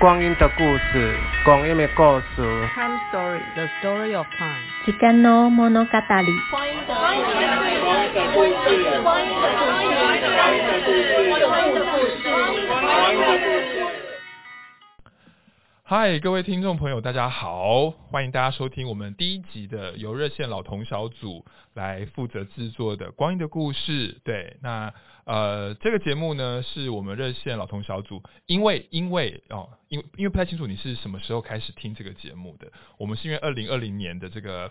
[0.00, 1.14] 光阴的故事，
[1.44, 2.02] 光阴的故
[2.34, 2.40] 事。
[2.74, 4.64] Time story, the story of time。
[4.86, 5.86] 时间の物語。
[6.50, 6.96] 光阴的
[8.32, 8.48] 故事，
[9.02, 12.16] 光阴的故事，光阴的故事，光阴的故事，
[12.66, 13.39] 光阴的故事。
[15.90, 21.44] 嗨，各位听众朋友，大家好，欢迎大家收听我们第一集的由热线老同小组
[21.74, 24.12] 来负责制作的《光阴的故事》。
[24.22, 24.94] 对，那。
[25.24, 34.70] 呃，这个节目呢，是我们热线老同小组，因为因为哦，因为因为不太清楚你是什么时候开始听这个节目的，我们是因为二零二零年的这个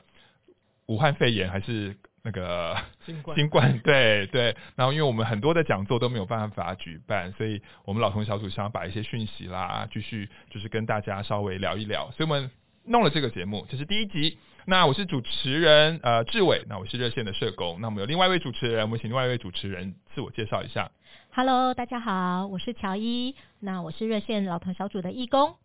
[0.85, 12.51] 武汉肺炎还是那个新冠，新冠对对，然后因为我们很多的讲座都没有办法举办，所以我们老同小组想把一些讯息啦，继续就是跟大家稍微聊一聊，所以我们
[12.85, 14.37] 弄了这个节目，这是第一集。
[14.65, 16.63] 那我是主持人，呃，志伟。
[16.67, 17.79] 那我是热线的社工。
[17.81, 20.91] 那我们有另外一位主持人，我们请另外一位主持人自我介绍一下。
[21.33, 23.35] Hello，大家好，我是乔伊。
[23.59, 25.55] 那我是热线老同小组的义工。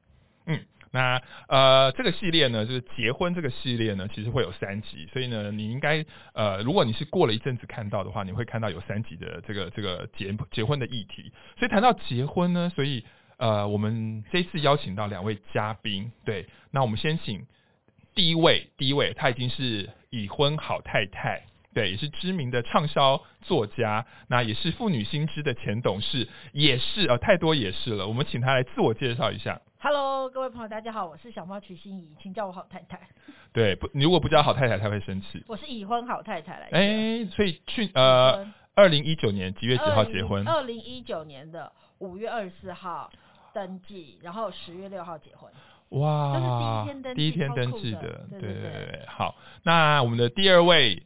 [0.46, 5.08] 嗯，那呃，这个系列呢，就是结婚这个系列呢，其实会有三集。
[5.12, 11.32] 所以呢，你应该呃，如果你是过了一阵子看到的话，你会看到有三集的这个这个结结婚的议题。
[11.58, 13.04] 所以谈到结婚呢，所以
[13.38, 16.12] 呃，我们这次邀请到两位嘉宾。
[16.24, 17.44] 对，那我们先请。
[18.14, 21.42] 第一位，第一位，她已经是已婚好太太，
[21.74, 28.06] 对，也是知名的畅销作家，那也是妇女新知的前董事，也是呃，太多也是了。
[28.06, 29.60] 我们请她来自我介绍一下。
[30.24, 32.98] Hello，各位朋友，大家好，我是小猫曲心怡，请叫我好太太。
[33.52, 35.44] 对，不，你如果不叫好太太，她会生气。
[35.46, 36.68] 我是已婚好太太来。
[36.72, 40.48] 哎，所以去呃，二零一九年几月几号结婚？
[40.48, 43.10] 二零一九年的五月二十四号
[43.52, 45.52] 登记，然后十月六号结婚。
[46.00, 49.34] 哇，第一天登记的，对对对，好。
[49.62, 51.02] 那我们的第二位，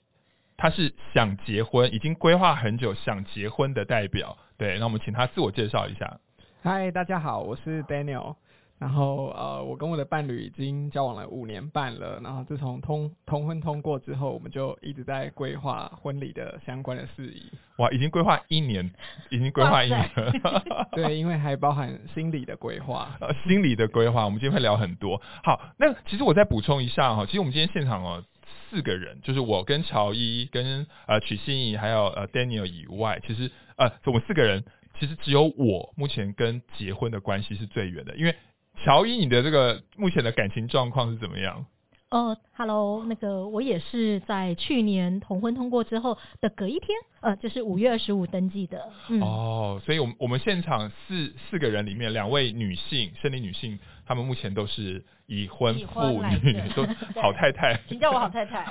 [0.56, 4.78] 他是想结婚，已经规划很久想结婚的代表，对。
[4.78, 6.20] 那我们请他自我介绍一下。
[6.62, 8.36] 嗨，大家好，我是 Daniel。
[8.78, 12.20] 然后呃，我跟我的伴侣已经交往了五年半了。
[12.22, 17.50] 然后自从通同婚通过之后，我们就一直在规划婚礼的相关的事宜。
[17.78, 18.88] 哇，已经规划一年，
[19.30, 20.88] 已经规划一年了。
[20.94, 23.16] 对，因为还包含心理的规划。
[23.20, 25.20] 呃，心理的规划，我们今天会聊很多。
[25.42, 28.22] 好，那其实我再补充一下哈，其实我们今天现场哦，
[28.70, 34.64] 四个人，就是我跟乔伊、跟呃曲欣怡还有呃 Daniel 以外，其实呃我们四个人，
[35.00, 38.36] 其实只有我目前跟结婚的关系是最远的，因为。
[38.84, 41.66] 乔伊，你的这个目前的感情状况是怎么样？
[42.10, 46.88] 哦哈喽，那个我也是在去年同婚通过之后的隔一天，
[47.20, 48.90] 呃，就是五月二十五登记的。
[49.10, 56.86] 嗯、哦，所以，我们我们现场四四个人里面，两位女性，生理女性，她们目前都是已婚妇女，都
[57.20, 58.64] 好太太，请叫我好太太。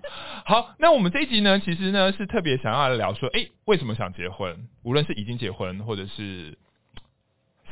[0.46, 4.68] 好，那我们这一集呢，其实呢是特别想要来聊说，哎，为什么想结婚？
[4.84, 6.56] 无论是已经结婚，或者是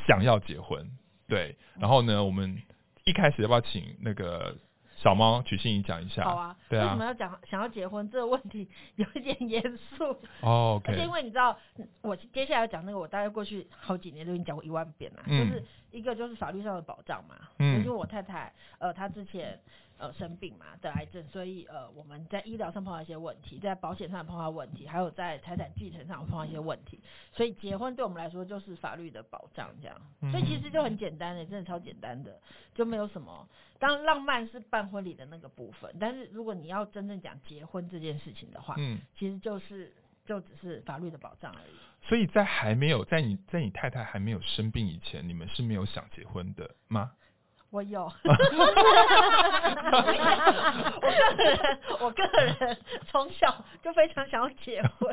[0.08, 0.84] 想要结婚。
[1.32, 2.60] 对，然后呢，我们
[3.04, 4.54] 一开始要不要请那个
[4.96, 6.24] 小猫曲信怡讲一下？
[6.24, 10.04] 好啊，对啊，为什么要讲想要结婚这个问题有一点严肃。
[10.42, 11.58] 哦而且因为你知道，
[12.02, 19.58] 我接下来要讲那个，我大概过去好几年都已经讲过一万遍了，嗯，就是一个就是法律上的保障嘛，嗯，因为我太太呃，她之前。
[19.98, 27.00] 呃，生病嘛，得癌症，所以呃，我们在医疗上碰到一些问题，在保险上碰到问题，还有在财产继承上碰到一些问题，
[27.32, 30.00] 所以结婚对我们来说就是法律的保障，这样，
[30.32, 32.40] 所以其实就很简单的，真的超简单的，
[32.74, 33.48] 就没有什么。
[33.78, 39.92] 当浪漫是办婚礼的那个部分，但是如果你要真正讲结婚这件事情的话，嗯，其实就是
[40.24, 41.74] 就只是法律的保障而已。
[42.08, 47.12] 所以在还没有在你在你太太还没有生病以前，你们是没有想结婚的吗？
[47.72, 48.34] 我有， 我
[51.16, 52.76] 个人，我个人
[53.10, 55.10] 从小就非常想要结婚，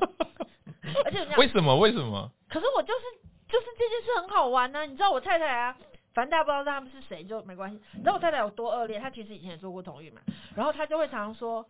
[1.05, 1.73] 而且为什么？
[1.77, 2.29] 为什么？
[2.49, 2.99] 可是我就是
[3.47, 4.85] 就是这件事很好玩呢、啊。
[4.85, 5.73] 你知道我太太啊，
[6.13, 7.79] 反正大家不知道他们是谁就没关系。
[7.93, 8.99] 你知道我太太有多恶劣？
[8.99, 10.19] 她其实以前也做过同育嘛，
[10.53, 11.65] 然后她就会常常说。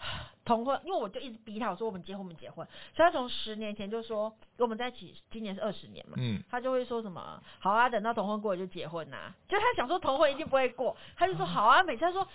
[0.44, 2.66] 同婚，因为我就一直逼他，我说我们结婚，我们结婚。
[2.96, 9.34] 所以他从十年前就说跟我们在一起，今年是二十年嘛，嗯，他就会说什么好啊，等到同婚过了就结婚呐、啊。
[9.48, 12.26] 就他想说同婚一定不会过，他就说好啊，每次他说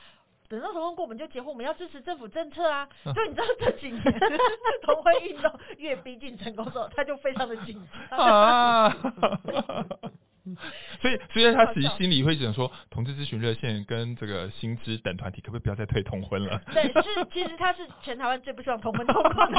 [0.47, 2.87] 等到同婚过我们就结婚，我们要支持政府政策啊。
[3.03, 4.01] 就你知道这几年
[4.83, 8.19] 同婚运动越逼近成功之后，他就非常的紧张。
[8.19, 8.95] 啊
[11.05, 16.59] 所以，所以他其实心里会想说，同志咨询热线跟这个薪资等团体，可不可以不要再推同婚了？
[16.73, 19.51] 对，是其实他是全台湾最不希望同婚通过的，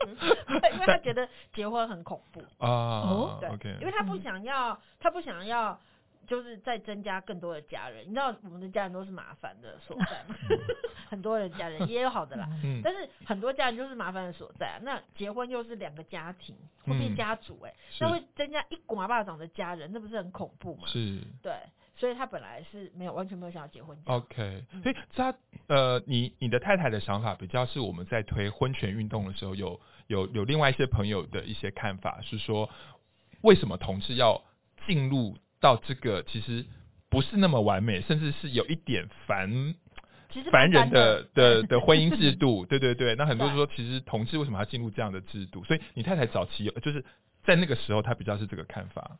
[0.72, 3.36] 因为他觉得结婚很恐怖啊。
[3.40, 5.78] 对，因为他不想要，他不想要
[6.28, 8.04] 就是再增加更多的家人。
[8.04, 10.36] 你知道我们的家人都是麻烦的所在嘛，
[11.08, 12.80] 很多人家人也有好的啦，嗯。
[12.84, 14.78] 但是很多家人就是麻烦的所在啊。
[14.82, 16.54] 那结婚又是两个家庭，
[16.84, 20.86] 会变家族哎、那会增加一寡巴掌的家人，那不是很恐怖吗？
[20.86, 21.18] 是。
[21.42, 21.52] 对，
[21.96, 23.98] 所以他本来是没有完全没有想要结婚。
[24.04, 24.82] OK，嗯。
[24.82, 25.34] 所以他
[25.68, 32.68] 呃，你你的太太的想法比较是我们在推婚权运动的时候有有有另外一些朋友的一些看法是说，
[33.40, 34.42] 为什么同志要
[34.86, 36.64] 进入到这个其实
[37.08, 39.74] 不是那么完美，甚至是有一点烦
[40.30, 43.14] 其实烦人的的的的 婚姻制度，对对对。
[43.14, 45.64] 那很多人说，其实同志为什么要进入这样的制度？
[45.64, 47.04] 所以你太太早期有就是
[47.44, 49.18] 在那个时候，她比较是这个看法。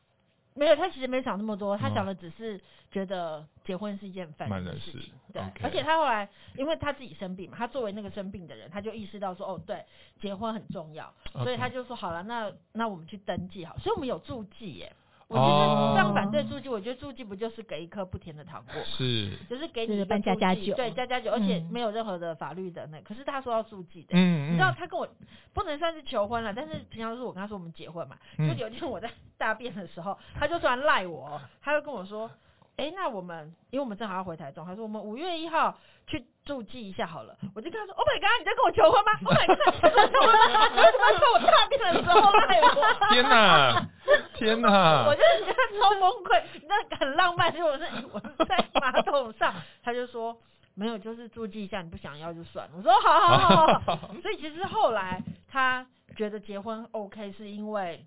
[0.55, 5.15] 没有，她其实没想那么多，他嗯想的只是觉得结婚是一件烦人的事情。
[5.33, 9.85] 对而且她后来，因为她自己生病嘛，她作为那个生病的人，她就意识到说，哦，对，
[10.21, 14.93] 结婚很重要，所以她就说，好了，那那我们去登记好，所以我们有注记耶。
[15.29, 24.09] 我哦觉得这样反对注记，我觉得注记不就是给一颗不甜的糖果，是，就是给你一个注办家家酒对，加加酒，而且嗯没有任何的法律的那，可是他说要注记的。
[24.13, 25.07] 嗯你知道他跟我
[25.53, 28.17] 不能算是求婚了，但是平常是我跟他说我们结婚嘛。
[28.39, 32.31] 就嗯有一天我在大便的时候，他就突然赖我，他就跟我说
[32.79, 35.77] ：“哎、那我们因为我们正好要回台中，他说我们五月一号
[36.07, 42.67] 去住记一下好了。”我就跟他说：“Oh my god，你在跟我求婚吗？Oh my god， 为什么在我大便的时候赖我？”
[43.13, 43.89] 天哪，
[44.35, 45.15] 天哪 我！
[45.15, 49.53] 就是觉得超崩溃，那很浪漫，结果是我是在马桶上，
[49.83, 50.37] 他就说
[50.75, 52.75] 没有，就是注记一下，你不想要就算了。
[52.77, 54.15] 我说好好好好好。
[54.23, 55.21] 所以其实后来
[55.51, 55.85] 他
[56.17, 58.07] 觉得结婚 OK，是因为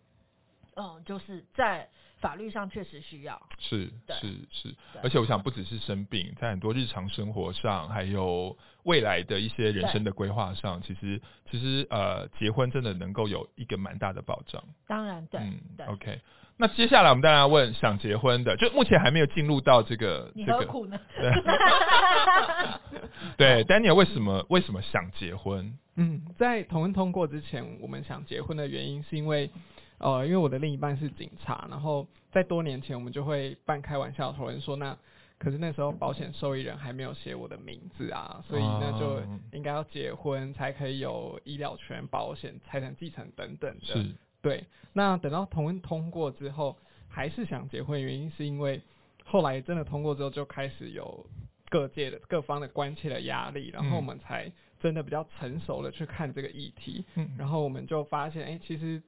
[0.78, 1.90] 嗯，就是在
[2.22, 3.42] 法律上确实需要。
[3.58, 11.20] 是对是是，而且我想不只是生病，在很多日常生活上，还有未来的一些人生的规划上，其实
[11.50, 14.64] 其实呃，结婚真的能够有一个蛮大的保障。
[14.88, 15.86] 当然，对、嗯对。
[15.88, 16.22] ，OK。
[16.58, 20.60] 那接下来我们当然要问想结婚的，就目前还没有进入到这个你这个。
[20.60, 21.00] 何苦呢？
[23.36, 25.76] 对，Daniel 为什么为什么想结婚？
[25.96, 29.50] 嗯，在同婚通过之前，我们想结婚的原因是因为，
[30.02, 34.98] 呃，因为我的另一半是警察，然后在多年前我们就会半开玩笑讨论说，那
[35.38, 43.94] 可是那时候保险受益人还没有写我的名字啊，所以那就哦应该要结婚才可以有医疗权、保险、财产继承等等的。
[43.96, 46.76] 是对，那等到同婚通过之后，
[47.08, 48.82] 还是想结婚，原因是因为
[49.24, 51.26] 后来真的通过之后，就开始有
[51.70, 59.02] 各界的各方的关切的压力，然后我们才真的比较成熟的去看这个议题，嗯然后我们就发现，哎、其实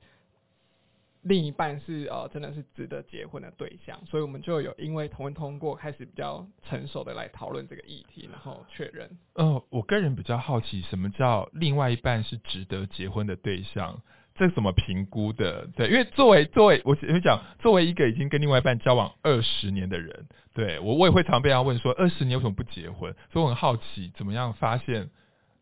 [1.24, 9.10] 另一半是呃真的是值得结婚的对象，所以我们就有因为同婚通过，开始比较成熟的来讨论这个议题，然后确认。
[9.34, 14.02] 呃，我个人比较好奇，什么叫另外一半是值得结婚的对象？
[14.36, 15.68] 这怎么评估的？
[15.76, 23.16] 对，因为作为作为我我讲，作为一个已经跟另外一半交往二十年的人，对我我也会常被他问说，二十年为什么不结婚？
[23.32, 25.12] 所以我很好奇，怎么样发现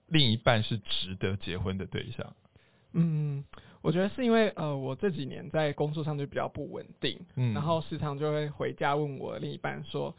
[0.08, 2.34] 另一半是值得结婚的对象？
[2.94, 3.44] 嗯，
[3.81, 10.16] 我觉得是因为呃，我这几年在工作上就比较不稳定，嗯然后时常就会回家问我另一半说，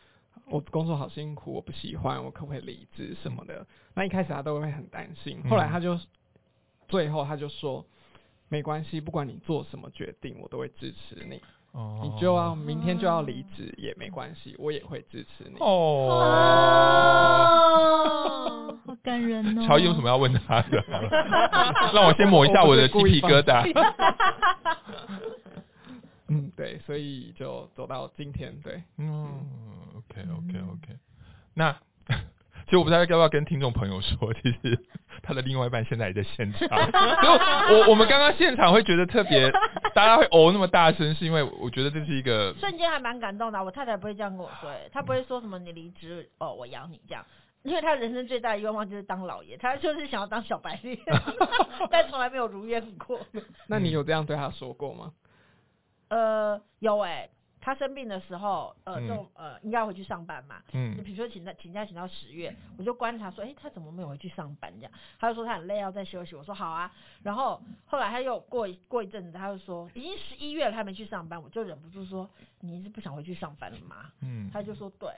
[0.47, 3.67] 我工作好辛苦，我不喜欢，我可不可以离职什么的。
[3.95, 5.99] 那一开始他都会很担心，后来他就、
[6.89, 7.87] 最后他就说，
[8.49, 11.41] 没关系，不管你做什么决定，我都会支持你。
[11.73, 15.57] 哦你就要明天就要离职也没关系，我也会支持你。
[15.59, 16.09] 哦，
[18.69, 19.65] 哦，好感人哦。
[19.67, 20.85] 乔伊有什么要问他的？
[21.95, 23.63] 让我先抹一下我的鸡皮疙瘩。
[26.29, 28.83] 嗯， 对，所以就走到今天，对。
[28.99, 29.29] 嗯
[29.97, 30.99] ，OK OK OK，
[31.55, 31.75] 那
[32.73, 34.79] 其实我不知道要不要跟听众朋友说，其实
[35.23, 39.53] 他的另外一半现在也在现场， 所以我我们刚刚现场会觉得特别，
[39.95, 43.63] 大家会哦那么大声，是因为我觉得这是一个瞬间还蛮感动的啊。
[43.63, 47.23] 我太太不会这样跟我说，欸她不会说什么你离职哦，我养你这样。
[47.63, 50.99] 因为她人生最大的愿望就是当老爷，她就是想要当小白脸，
[51.93, 53.21] 但从来没有如愿过。
[53.67, 55.13] 那你有这样对他说过吗？
[56.09, 57.29] 呃，有哎、
[57.63, 60.61] 她生病的时候，呃，嗯就呃应该要回去上班嘛。
[60.73, 64.93] 嗯就嗯比如说请假请假请到十月，我就观察说，哎、他怎么没有回去上班这样？
[65.21, 66.35] 他就说他很累，要再休息。
[66.35, 66.93] 我说好啊。
[67.23, 72.29] 然后后来他又过一过一阵子，他就说已经十一月了，他没去上班，我就忍不住说，
[72.61, 74.11] 你是不想回去上班了吗？
[74.21, 75.09] 嗯，他就说对。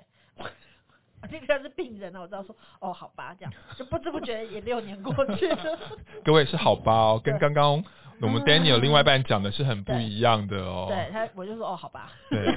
[1.30, 5.78] 这个是病人啊，我知道说哦，好吧，这样就不知不觉也六年过去了。
[6.22, 7.82] 各位是好吧哦，跟对刚刚
[8.24, 10.86] 我们 Daniel 另外一半讲的是很不一样的哦。
[10.88, 12.10] 对他，我就说哦，好吧。
[12.30, 12.44] 对。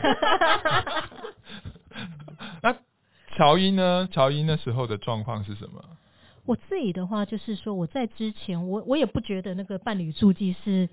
[2.63, 2.75] 那
[3.36, 4.07] 乔伊呢？
[4.12, 5.83] 乔伊那时候的状况是什么？
[6.45, 10.88] 我自己的话就是说，我在之前我我也不觉得那个伴侣注记是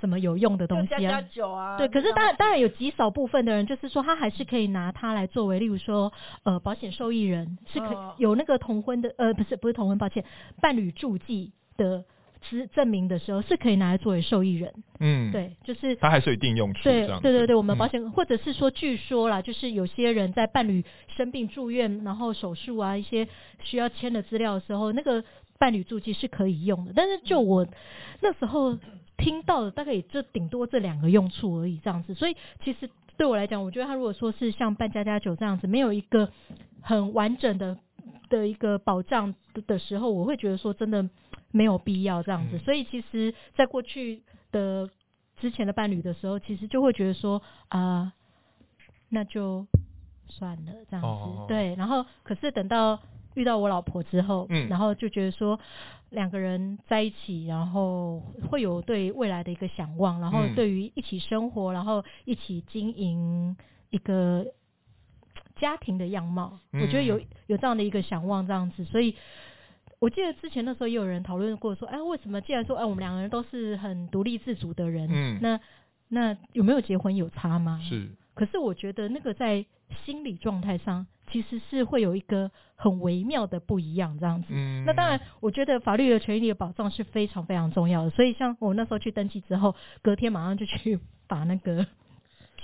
[0.00, 0.98] 什么有用的东西啊。
[1.00, 1.78] 加加酒啊。
[1.78, 10.24] 对，可是当然当然有极少部分的人，就是说他还是可以拿它来作为，例如说呃保险受益人是可、哦、有那个同婚的呃不是不是同婚，抱歉，
[10.60, 12.04] 伴侣注记的。
[12.42, 20.84] 是证明的时候是可以拿来作为受益人，嗯，对，就是它还是有一定用处，对，对对对，我们保险、嗯、或者是说，据说啦，就是有些人在伴侣
[21.16, 23.26] 生病住院，然后手术啊一些
[23.62, 25.22] 需要签的资料的时候，那个
[25.58, 26.92] 伴侣注记是可以用的。
[26.94, 27.66] 但是就我
[28.20, 28.78] 那时候
[29.16, 32.14] 听到的，大概也就顶多这两个用处而已，这样子。
[32.14, 36.30] 所以其实对我来讲，我觉得他如果说是像办家家酒这样子，没有一个
[36.80, 37.76] 很完整的
[38.30, 39.34] 的一个保障
[39.66, 41.10] 的时候，我会觉得说真的。
[41.50, 44.88] 没有必要这样子，所以其实，在过去的
[45.40, 48.12] 之前的伴侣的时候，其实就会觉得说啊、呃，
[49.08, 49.66] 那就
[50.28, 50.72] 算了。
[50.90, 51.06] 这样子。
[51.06, 53.00] 哦、对，然后可是等到
[53.34, 55.58] 遇到我老婆之后，嗯，然后就觉得说
[56.10, 63.56] 两个人在一起，然后会有对未来的一个想望，然后对于一起生活，然后一起经营
[63.88, 64.44] 一个
[65.56, 69.16] 家庭的样貌，我觉得有有这样的一个想望这样子，所以。
[70.00, 75.60] 我记得之前那时候也有人讨论过，说，哎，为什么既然说，哎，我们两个人都是很独立自主的人，嗯，那
[76.08, 77.80] 那有没有结婚有差吗？
[77.82, 78.08] 是。
[78.34, 79.66] 可是我觉得那个在
[80.04, 84.48] 心理状态上，其实是会有一个很微妙的不一样，这样子。
[84.50, 84.84] 嗯。
[84.86, 88.10] 那当然，我觉得法律的权益的保障是非常非常重要的。
[88.10, 91.86] 所以，像我那时候去登记之后，隔天马上就去把那个。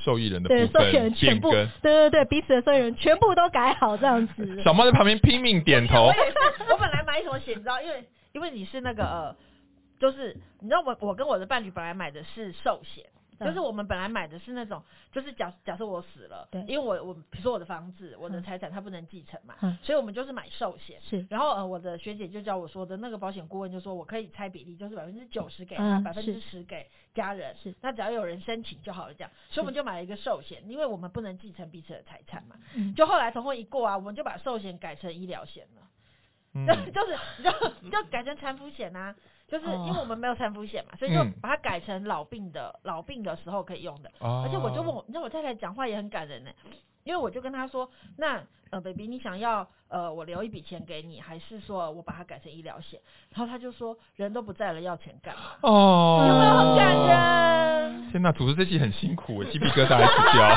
[0.04, 4.62] 受益人的部分对，受益人全部，对对对，彼此的受益人全部都改好这样子。
[4.62, 6.06] 小猫在旁边拼命点头。
[6.06, 9.36] 我也是，我本来买什么险，你知道，因为因为你是那个呃，
[9.98, 13.04] 就是你知道我我跟我的伴侣本来买的是寿险。
[13.40, 21.26] 就是我们本来买的是那种，就是假假设我死了，对，因为我我比如说我的房子，我的财产它不能继承嘛，嗯，所以我们就是买寿险，是。
[21.28, 27.74] 然后呃，我的学姐就叫我说的那个保险顾问就说我可以拆比例，就是百分之九十给他，百分之十给家人，是。
[27.80, 29.30] 那只要有人申请就好了，这样。
[29.50, 32.56] 所以我们就买了一个寿险，因为我们不能继承彼此的财产嘛。
[32.74, 32.94] 嗯。
[32.94, 35.82] 就后来同婚一过啊，我们就把寿险改成医疗险了，
[36.54, 39.14] 嗯， 就是 就就改成产妇险呐。
[39.46, 44.10] 就是因为我们没有产妇险嘛，所以就把它改成老病的、嗯、老病的时候可以用的。
[44.18, 46.50] 而且我就问我，你知道我太太讲话也很感人呢，
[47.04, 52.98] 因为我就跟他说，那呃，baby，你想要呃我留一笔钱给你，还是说我把它改成医疗险？
[53.30, 55.42] 然后他就说，人都不在了，要钱干嘛？
[55.60, 58.10] 哦，有没有很感人？
[58.10, 60.48] 天哪，主持这期很辛苦，鸡皮疙瘩一直掉。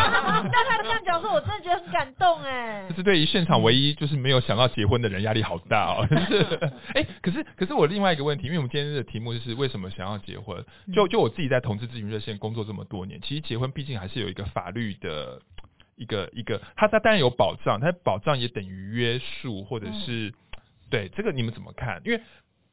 [0.51, 2.85] 但 他这样讲说，我真的觉得很感动哎。
[2.89, 6.07] 这是对于现场唯一就是没有想到结婚的人压力好大哦。
[6.95, 10.63] 哎，可是可是我另外一个问题，因为我们今天的题目就是为什么想要结婚？
[10.93, 15.41] 就就我自己在同志咨询热线工作这么多年，其实结婚毕竟还是有一个法律的
[15.97, 20.33] 一个一个，它它当然有保障，它保障也等于约束，或者是
[20.89, 22.01] 对这个你们怎么看？
[22.05, 22.21] 因为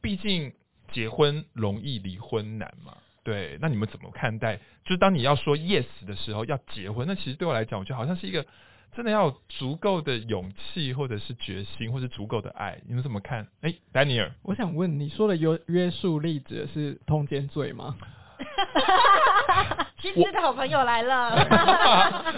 [0.00, 0.52] 毕竟
[0.92, 2.96] 结婚容易，离婚难嘛。
[3.24, 4.56] 对，那你们怎么看待？
[4.84, 8.44] 就是当你要说 yes 的时候，要结婚，那其实对我来讲，我觉得好像是一个
[8.94, 12.82] 真的要有足够的勇气，或者是决心，或者是足够的爱。
[12.86, 13.48] 你们怎么看？
[13.62, 17.96] 哎，丹尼尔，我想问，你说的约约束力指的是通奸罪吗？
[20.12, 21.34] 新知的好朋友来了。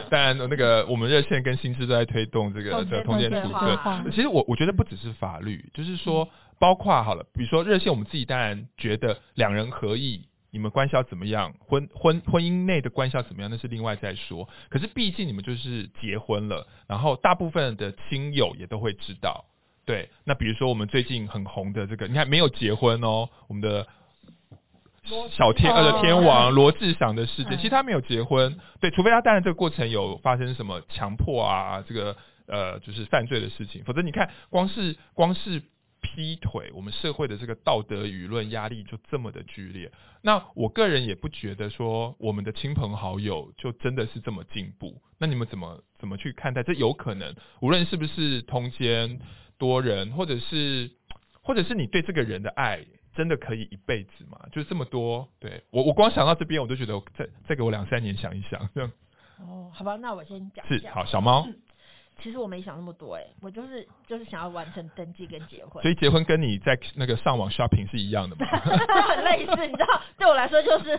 [0.08, 4.04] 当然，那个我们热线跟新知都在推动这个这个通奸处罚。
[4.10, 10.28] 其实我我觉得不只是法律，就是说包括好了，比如说热线，我们自己当然觉得两人合意。
[10.52, 11.52] 你们关系要怎么样？
[11.58, 13.50] 婚婚婚姻内的关系要怎么样？
[13.50, 14.48] 那是另外再说。
[14.70, 19.44] 可是毕竟你们就是结婚了，然后大部分的亲友也都会知道。
[19.84, 23.86] 对，那比如说我们最近很红的这个，你看没有结婚哦，我们的
[25.30, 28.58] 小天呃的天王罗志祥的事件，其实他没有结婚。
[28.80, 35.62] 对，除非他当然这个过程有发生什么强迫啊，这个呃就是犯罪的事情，否则你看光是光是。
[36.02, 39.90] 劈腿，我们社会的这个道德舆论压力就这么的剧烈。
[40.22, 44.94] 那我个人也不觉得说我们的亲朋好友就真的是这么进步。
[45.18, 46.62] 那你们怎么怎么去看待？
[46.62, 49.18] 这有可能，无论是不是通奸
[49.58, 50.92] 多人，或者是
[51.42, 52.84] 或者是你对这个人的爱
[53.16, 54.38] 真的可以一辈子吗？
[54.52, 55.26] 就是这么多。
[55.40, 58.68] 对我，我光想到这边，我都觉得再再给我两三年想一想。
[58.74, 58.92] 这样。
[59.40, 60.64] 哦，好吧，那我先讲。
[60.66, 61.46] 是，好，小猫。
[62.22, 65.82] 其实我没想那么多哎，我就是就是想要完成登记跟结婚。
[65.82, 68.46] 所以结婚跟你在那个上网 shopping 是一样的吗？
[68.46, 70.98] 很 类似，你知道，对我来说就是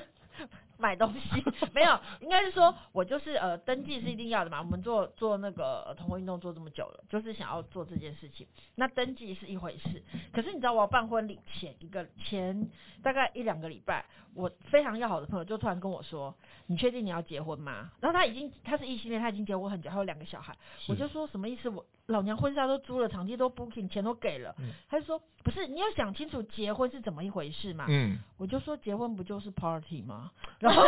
[0.77, 1.43] 买东西，
[1.73, 4.59] 没有，应该是说我就是呃登记是一定要的嘛。
[4.61, 8.47] 我们做做那个同婚运动做这么久了，就是想要做这件事情。
[8.75, 12.69] 那登记是一回事，可是你知道我要办婚礼前一个前
[13.01, 16.35] 大概一两个礼拜，我非常要好的朋友就突然跟我说
[16.67, 20.55] ：“你确定你要结婚吗？”然后他已经他是异性恋，他已经结婚很久，还有两个小孩。
[20.87, 21.69] 我就说什么意思？
[21.69, 24.55] 我老娘婚纱都租了，场地都 booking，钱都给了。
[24.59, 30.31] 嗯、他就说：“不是，你要想清楚结婚是怎么一回事嘛。”嗯，我就说结婚不就是 party 吗？
[30.67, 30.83] 然 后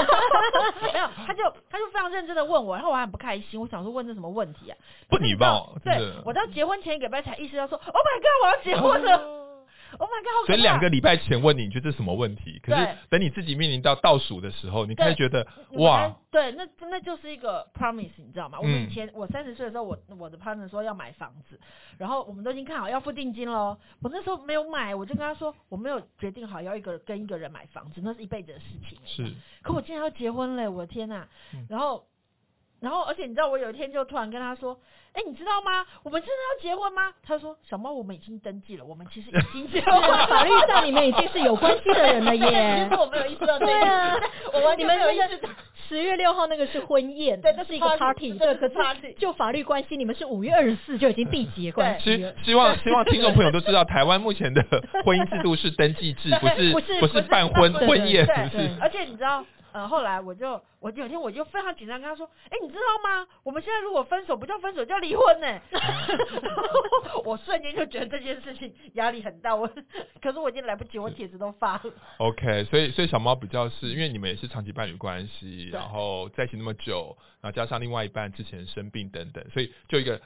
[0.81, 4.77] 没有， 他就他就非常认真的问我，然后我还很不开心，我想说问这什么问题啊？
[5.09, 5.73] 不礼貌。
[5.83, 9.38] 对，我到结婚前一个礼拜才意识到说，Oh my god，我要结婚了。
[9.93, 10.45] 哦 Oh my god！
[10.45, 12.59] 所以两个礼拜前问你，你觉得这是什么问题？
[12.63, 18.59] 可是等你自己面临到倒数的时候，你开始觉得哇，对，那那就是一个 promise，你知道吗？
[18.59, 21.59] 我们以前我三十岁的时候，我我的 partner 说要买房子，
[21.97, 23.77] 然后我们都已经看好要付定金喽。
[24.01, 28.99] 我那时候没有买，我就跟他说我没有决定好要一个跟一个人买房子，那是一辈子的事情。
[29.05, 31.27] 是，可我今天要结婚嘞，我的天呐！
[31.67, 32.05] 然后。
[32.81, 34.79] 然后，而且你知道，我有一天就突然跟他说
[35.13, 35.85] ：“哎，你知道吗？
[36.03, 42.87] 我们真的要结婚吗？”他说：“小猫，我们已经登记了，我们其实已经结婚了，法律上你们已经是有关系的人了耶。
[42.89, 43.71] ”其实我没有意识到这个。
[43.71, 44.15] 对啊，
[44.53, 45.13] 我们你们那个
[45.89, 52.33] 十月六号那个是婚宴，对，那是一个 party，对，可是就法律关系，你们是五月二十四就已经缔结关系了。
[52.43, 54.63] 希希望希望听众朋友都知道，台湾目前的
[55.03, 58.69] 婚姻制度是登记制，不是不是不是办婚婚宴，不是。
[58.79, 59.43] 而且你知道。
[59.71, 63.27] 呃，后来我就，我有一天我就非常紧张，跟他说，哎，你知道吗？
[63.43, 65.61] 我们现在如果分手，不叫分手，叫离婚呢。
[67.25, 69.69] 我瞬间就觉得这件事情压力很大，我，
[70.21, 71.93] 可是我已经来不及，我帖子都发了。
[72.17, 80.19] OK，所以所以小猫比较是因为你们也是长期伴侣关系，然后在一起那么久，然后加上另外一半之前生病等等，所以就一个。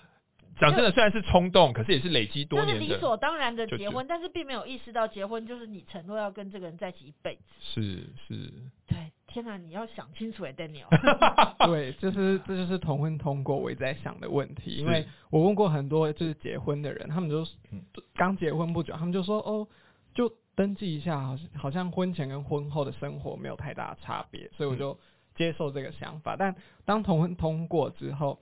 [0.59, 7.41] 讲真的，虽然是冲动，可是也是累积多年的，就是理所当然的结婚，但是并没有意识到结婚就是你承诺要跟这个人在一起一辈子。
[7.59, 8.53] 是是。
[9.33, 10.85] 对，天哪，你要想清楚哎，Daniel。
[11.65, 17.45] 对，就是这就是同婚通过我一直在想的问题，因为我问过很多就是结婚的人，他们就
[18.13, 19.67] 刚结婚不久，他们就说哦，
[20.13, 24.97] 就登记一下，好像好像婚前跟婚后的生活没有太大差别，所以我就
[25.35, 26.35] 接受这个想法。
[26.37, 28.39] 但当同婚通过之后，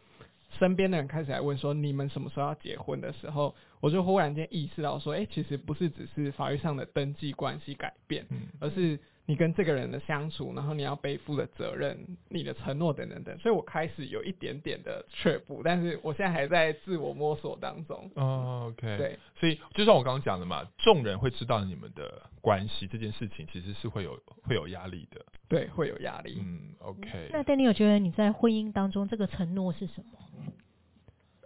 [0.59, 8.99] 身边的人开始来问说，你们什么时候要结婚的时候，我就忽然间意识到说，哎、欸，其实不是只是法律上的登记关系改变，嗯、而是
[9.31, 11.97] 你跟这个人的相处，然后你要背负的责任、
[12.27, 13.37] 你的承诺等等等。
[13.39, 18.11] 所以我开始有一点点的却步，但是我现在还在自我摸索当中。
[18.15, 25.25] 哦，OK，对，所以就像我刚刚讲的嘛，众人会知道你们的关系，这件事情其实是会有会有压力的。
[25.47, 26.37] 对，会有压力。
[26.45, 27.29] 嗯，OK。
[27.31, 30.19] 那 Danny，我觉得你在婚姻当中这个承诺是什么？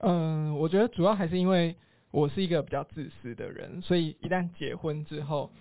[0.01, 1.75] 嗯，我觉得主要还是因为
[2.09, 5.51] 我是一个比较自私的人，所以一旦结婚之后，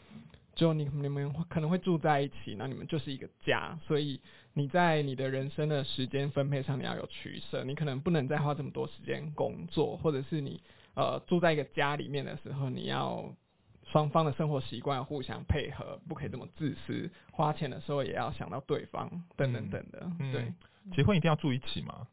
[0.54, 4.20] 就你你们可能会住在一起，那你们就是一个家，所以
[4.52, 10.62] 你在你的人生的时间分配上你要有取舍，你可能不能再花这么多时间工作，或者是你
[10.94, 13.34] 呃住在一个家里面的时候，你要
[13.84, 20.10] 双方的生活习惯互相配合，不可以这么自私，花钱的时候也要想到对方，等等等的。
[20.20, 20.52] 嗯、对，
[20.94, 22.06] 结婚一定要住一起吗？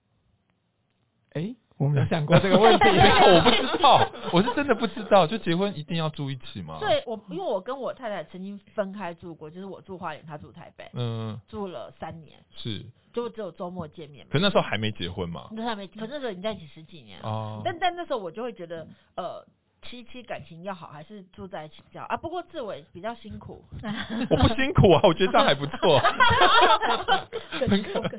[1.34, 1.56] 哎、欸。
[1.82, 2.86] 我没有想过这个问题，
[3.26, 6.78] 我不知道，我是真的不知道，就结婚一定要住一起吗？
[6.80, 14.28] 对，我因为我跟我太太曾经分开住过，就是我住花莲，她住台北，嗯，住了三年，是，就只有周末见面。
[14.30, 15.48] 可那时候还没结婚嘛？
[15.54, 17.28] 那还没，可那时候已经在一起十几年了。
[17.28, 19.44] 哦，但但那时候我就会觉得，呃。
[19.90, 22.16] 妻妻感情要好，还是住在一起比较啊？
[22.16, 23.64] 不过志伟比较辛苦，
[24.30, 26.00] 我不辛苦啊，我觉得这样还不错。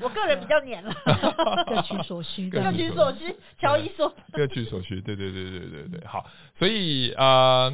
[0.03, 0.93] 我个人比较黏了，
[1.67, 6.27] 各取所需，各取所需，乔伊说，各取所需，对对对对对对，好，
[6.59, 7.73] 所以呃，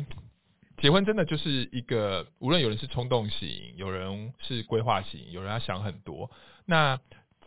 [0.81, 6.31] 结婚真的就是一个，无论有人是冲动型，有人是规划型，有人要想很多。
[6.67, 7.01] 那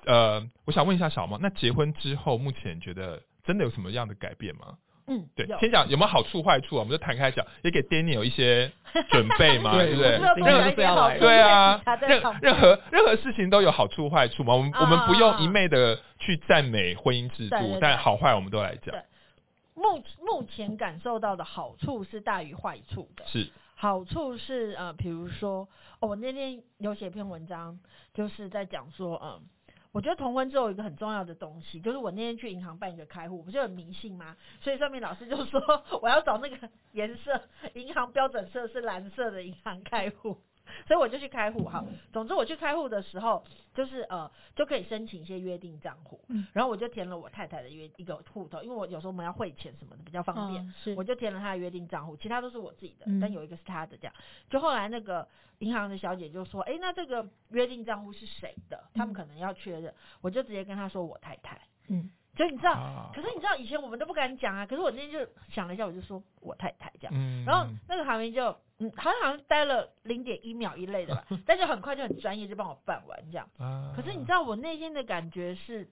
[0.06, 4.78] 呃，我想问一下小猫，那结婚之后，目前觉得真的有什么样的改变吗？
[5.12, 6.80] 嗯，对，先讲有没有好处坏处啊？
[6.80, 8.72] 我们就摊开讲，也给 Danny 有一些
[9.12, 10.12] 准备嘛，对不对？
[10.12, 14.56] 任何要来，对啊， 任任何任何事情都有好处坏处嘛。
[14.56, 18.96] 我们我们不用一昧的去赞美婚姻制度，但好坏我们都来讲。
[18.96, 19.02] 对，
[19.76, 23.26] 目目前感受到的好处是大于坏处的。
[23.28, 25.68] 是，好处是呃，比如说，
[26.00, 27.78] 哦，我那天有写篇文章，
[28.14, 29.42] 就是在讲说，嗯。
[29.92, 34.38] 我觉得同婚之后有一个很重要的东西，就是我那天去银行办一个开户，不是很迷信吗？
[34.62, 35.62] 所以上面老师就说
[36.02, 37.42] 我要找那个颜色，
[37.74, 40.38] 银行标准色是蓝色的银行开户。
[40.88, 41.64] 所以我就去开户。
[41.66, 43.44] 哈，总之我去开户的时候，
[43.74, 46.20] 就是呃就可以申请一些约定账户。
[46.28, 54.14] 嗯，然后我就填了我太太的约一个户头，因为我有时候我们要汇钱什么的比较方便，哦、是我就填了他的约定账户，其他都是我自己的，嗯、但有一个是他的这样。
[54.50, 55.28] 就后来那个
[55.60, 58.84] 银行的小姐就说：“哎，那这个约定账户是谁的？
[58.94, 59.92] 他们可能要确认。
[59.92, 62.10] 嗯”我就直接跟他说：“我太太。”嗯。
[62.36, 64.66] 所以你知道，啊、可是你知道以前我们都不敢讲啊。
[64.66, 67.14] 可是我今天就想了一下，我就说我太太这样。
[67.16, 68.46] 嗯、然后那个行员就
[68.80, 73.48] 嗯，好像好像待了零点一秒一类的吧， 但是很快就很专业，就帮我办完这样。
[73.58, 75.90] 啊、可是你知道我内心的感觉是。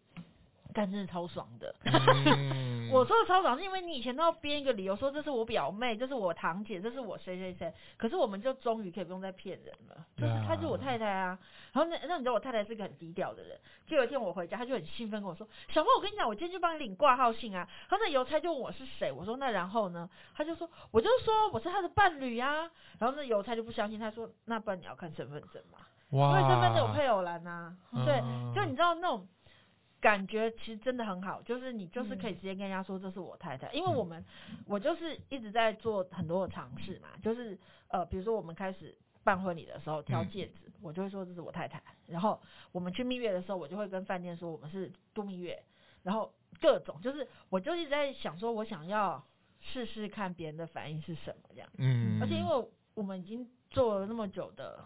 [0.73, 11.37] 干真的超爽的，嗯、 我说的超爽是因为你以前都要编一个理由说，这是我表妹，这是我堂姐，这是我谁谁谁，可是我们就终于可以不用再骗人了，就是她就是我太太啊。
[11.71, 20.07] 然后那那你知道我太太是个很低调的人，就有一天我回家，她就很兴奋跟我说：“小莫，我跟你讲，我今天就帮你领挂号信啊。”然后那邮差就问我是谁，我说那然后呢？
[20.35, 22.69] 他就说我就说我是他的伴侣啊。
[22.99, 25.79] 然后那邮差就不相信，他说那不然你要看身份证嘛，
[26.11, 27.75] 哇因为身份证有配偶栏啊。
[27.91, 28.21] 嗯、对，
[28.53, 29.27] 就你知道那种。
[30.01, 34.23] 感觉其实真的很好，就是你就是可以直接跟人家说这是我太太，嗯、因为我们
[34.65, 37.57] 我就是一直在做很多的尝试嘛，就是
[37.89, 45.61] 呃比如说我们开始办婚礼的时候挑戒指，嗯、我就会说这是我太太，然后我们去蜜月的时候，我就会跟饭店说我们是度蜜月，
[46.03, 49.21] 然后各种就是我就一直在想说我想要
[49.59, 54.79] 试试看别人的反应是什么这样，嗯，而且因为我们已经做了那么久的。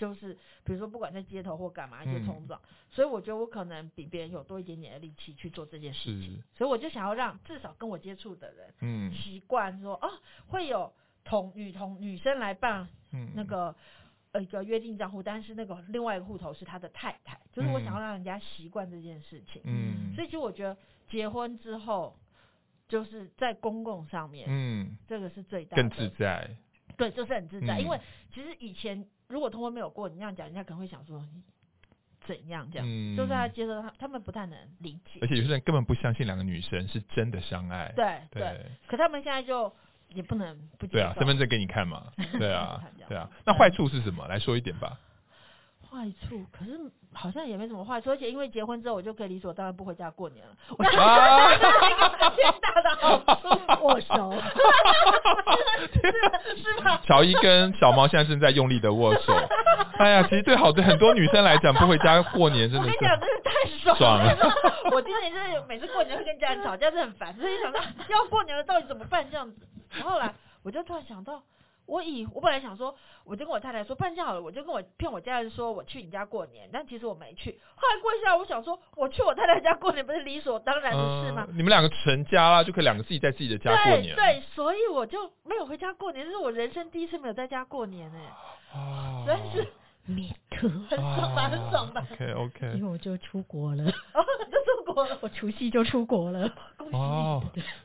[0.00, 0.32] 就是
[0.64, 10.08] 比如说，不管在街头或干嘛一些冲撞，嗯、所以我觉得我可能比别人有多一点点的力气去做这件事情，所以我就想要让至少跟我接触的人，嗯，习惯说哦，
[10.46, 10.90] 会有
[11.22, 12.88] 同女同女生来办，
[13.34, 13.74] 那个、嗯、
[14.32, 20.74] 呃一个约定账户，但是那个另外一个户头是他的太太，就是我想要让人家习惯这件事情，嗯，所以其实我觉得
[21.10, 22.16] 结婚之后
[22.88, 26.56] 就是在公共上面，嗯，这个是最大的更自在，
[26.96, 28.00] 对，就是很自在，嗯、因为
[28.32, 29.06] 其实以前。
[29.30, 31.24] 如果通婚没有过，你那样讲，人家可能会想说
[32.26, 35.20] 怎样这样，嗯、就是他接受他，他们不太能理解。
[35.22, 37.92] 而且有些人根本不相信两个女生是真的相爱。
[37.96, 38.66] 对对，对。
[38.86, 39.72] 可他们现在就
[40.08, 40.98] 也不能不接受。
[40.98, 42.12] 对啊，身份证给你看嘛。
[42.38, 43.30] 对啊，对啊。
[43.46, 44.26] 那坏处是什么？
[44.28, 44.98] 来说一点吧。
[45.90, 46.78] 坏处，可是
[47.12, 50.52] 好像也没什么坏处，而且因为结婚之后，我就可以理所当然不回家过年了。
[51.00, 51.48] 啊！
[52.36, 53.48] 天大的好处，
[53.84, 54.32] 握手。
[57.04, 59.34] 乔伊跟小猫现在正在用力的握手。
[59.98, 62.94] 哎呀，其实对好多很多女生来讲，不回家过年真的是。
[62.94, 63.50] 我跟你讲，真是太
[63.96, 64.36] 爽了。
[64.92, 69.56] 我今年就是每次过年会跟家人吵架，是很烦，所以想到要过年了，到底怎么办这样子？
[69.90, 71.42] 然后来，我就突然想到。
[71.90, 77.58] 我以我本来想说，我就跟我太太说，办这样好了，我就跟我骗我家人说我去你家过年，但其实我没去。
[77.74, 81.44] 后来过一下，我想说，我去我太太家过年不是理所当然的事吗？
[81.48, 84.14] 嗯、你们两个成家了，就可以两个自己在自己的家过年。
[84.14, 89.66] 对对，所以我就没有回家过年，这是我人生第一次没有在家过年哎、欸，哦，真是。
[90.06, 92.04] Me too，很爽吧，很爽吧。
[92.10, 96.48] OK OK，因为我就出国了，哦，就出国了，我除夕就出国了。
[96.76, 97.42] 恭喜哦，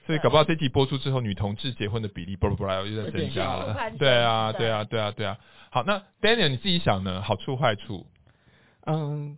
[0.08, 3.92] 所以搞不好这集播出之后，女同志结婚的比例，不不不，又在增加了。
[4.00, 5.38] 对啊，对啊，对啊，对啊。
[5.70, 7.22] 好，那 Daniel 你自己想呢？
[7.22, 8.08] 好处坏处？
[8.88, 9.38] 嗯，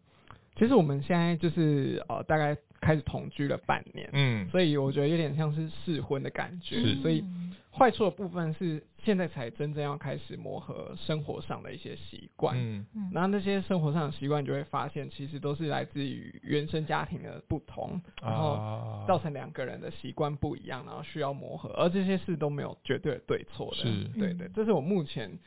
[0.55, 6.95] 其实我们现在就是呃，大概开始同居了半年，嗯，所以我觉得有点像是试婚的感觉，是。
[7.01, 7.23] 所以。
[7.69, 25.37] 坏处的部分是现在才真正要开始磨合生活上的一些习惯，嗯，然后那些生活上的习惯就会发现，其实都是来自于原生家庭的不同，然后造成两个人的习惯不一样，然后需要磨合，而这些事都没有绝对的对错的，是，对对，这是我目前。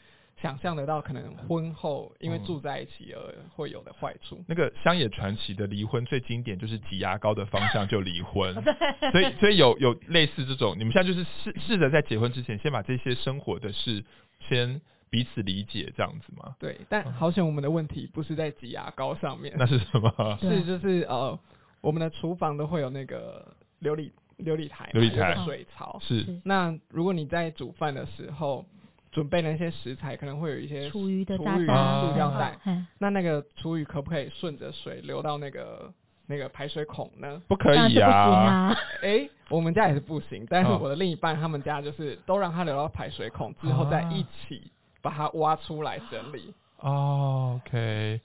[0.40, 3.20] 想象得到可能婚后因为住在一起而
[3.54, 4.36] 会有的坏处。
[4.36, 8.54] 嗯、那个乡野传奇的离婚最经典就是挤牙膏的方向就离婚，
[9.12, 14.02] 所以所以有有类似这种，你们现在就是试试着在结婚之前先把这些生活的事
[14.48, 16.54] 先彼此理解这样子吗？
[16.58, 20.38] 对，但好险我们的问题不是在挤牙膏上面，那是什么？
[20.40, 21.38] 是就是呃，
[21.80, 23.46] 我们的厨房都会有那个
[23.82, 26.40] 琉璃琉璃台，琉璃台水槽是。
[26.44, 28.64] 那如果你在煮饭的时候。
[29.12, 35.92] 准备那些食材可能会有一些厨余的厨余塑料袋，嗯、那那个厨余可不可以顺着水流到那个
[36.26, 37.42] 那个排水孔呢？
[37.48, 38.72] 不可以啊！
[39.02, 44.70] 哎、欸，我们家也是不行，但是我的另一半他们家就是都让它流到排水孔之后再一起
[45.02, 46.54] 把它挖出来整理。
[46.78, 48.20] 哦，OK。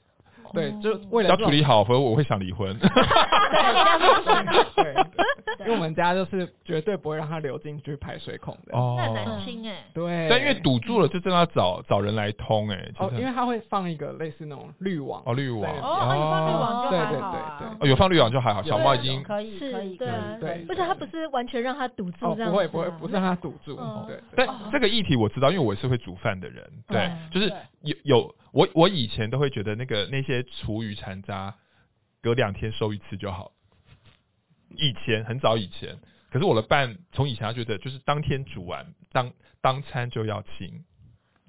[0.56, 2.76] 对，就为了要处理好，否则我会想离婚。
[2.80, 2.84] 对，
[4.76, 4.94] 对，
[5.58, 8.76] 对，因为我们家就是绝对不会让他流进去排水孔的。
[8.76, 9.84] 哦，那很难清哎。
[9.94, 10.28] 对。
[10.30, 12.90] 但因为堵住了，就真的要找找人来通哎。
[12.98, 15.22] 哦，因为他会放一个类似那种滤网。
[15.26, 15.72] 哦，滤网。
[15.82, 16.90] 哦，有放滤网就还好啊。
[16.90, 17.68] 对对对。
[17.80, 20.40] 哦，有放滤网就还好，小猫已经可以可以可以。
[20.40, 20.66] 对。
[20.70, 22.50] 而且他不是完全让他堵住这样。
[22.52, 23.76] 不会不会，不是让他堵住。
[24.08, 24.20] 对。
[24.36, 26.64] 但这个议题我知道，因为我是会煮饭的人。
[26.88, 31.54] 对，就是有有我我以前都会觉得那个那些厨余残渣，
[32.22, 33.52] 隔两天收一次就好。
[34.78, 35.98] 以前很早以前，
[36.32, 40.86] 可是我的伴从以前他觉得就是当天煮完当当餐就要清。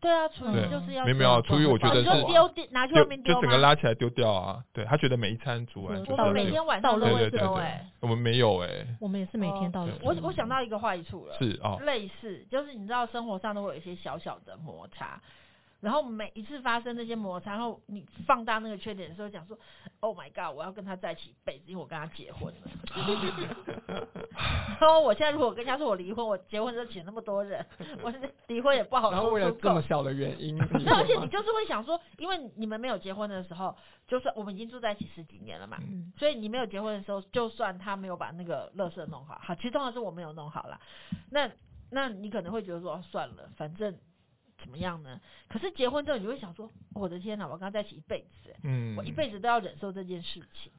[0.00, 1.04] 对啊，厨余就是要。
[1.04, 4.64] 没有没有，厨余我觉得是丢拿去外面丢就整个拉起来丢掉啊。
[4.72, 7.88] 对他觉得每一餐煮完，我们每天晚上都会丢哎。
[8.00, 8.68] 我们没有哎。
[9.00, 9.88] 我们也是每天倒。
[10.02, 15.20] 我我想到一个坏处了，是哦，类似就是你知道生活上都会有一些小小的摩擦。
[15.80, 19.56] 然后每一次发生那些摩擦，然后你放大那个缺点的时候，讲说
[20.00, 22.60] ：“Oh my god，我要跟他在一起一辈子，因为我跟他结婚了。
[24.80, 27.64] ”然后我现在如果跟人家说我离婚，我结婚的时候请那么多人，
[28.02, 28.12] 我
[28.46, 29.22] 离婚也不好说出口。
[29.22, 33.76] 然后为了这么小的原因，而且你就是会想说，因为你们没有结婚的时候，
[34.08, 40.80] 就算我们已经住在一起十几年了嘛，嗯、所以你没有结婚的时候，就算他没有把那个垃圾弄好，好，其实通常是我没有弄好了，
[41.30, 41.50] 那
[41.90, 43.94] 那你可能会觉得说算了，反正。
[44.66, 45.20] 怎么样呢？
[45.48, 50.72] 可是结婚之后，你就会想说：“我的天哪，我跟他在一起一辈子，嗯，我一辈子都要忍受这件事情。”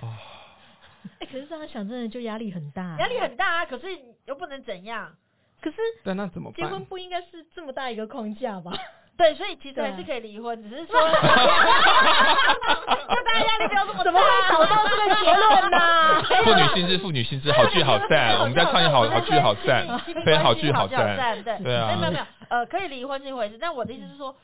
[0.00, 0.16] 哦，
[1.20, 3.66] 哎，可是这样想，真的就压力很大，压力很大啊！
[3.66, 3.86] 可是
[4.24, 5.14] 又不能怎样？
[5.60, 6.56] 可是，对，那怎么办？
[6.56, 8.72] 结婚不应该是这么大一个框架吧？
[9.16, 11.14] 对，所以其实还是可以离婚，只是说， 就
[13.22, 14.04] 大家压力不要这么大。
[14.04, 16.20] 怎么会找到这个结论呢？
[16.44, 18.38] 妇女心知，妇女心知，好聚好散。
[18.42, 19.86] 我们在创业，好好聚好散，
[20.26, 21.42] 非好聚好散。
[21.44, 24.34] 对对啊，没有没有，呃，可以离婚是一回事，但我的意思是说，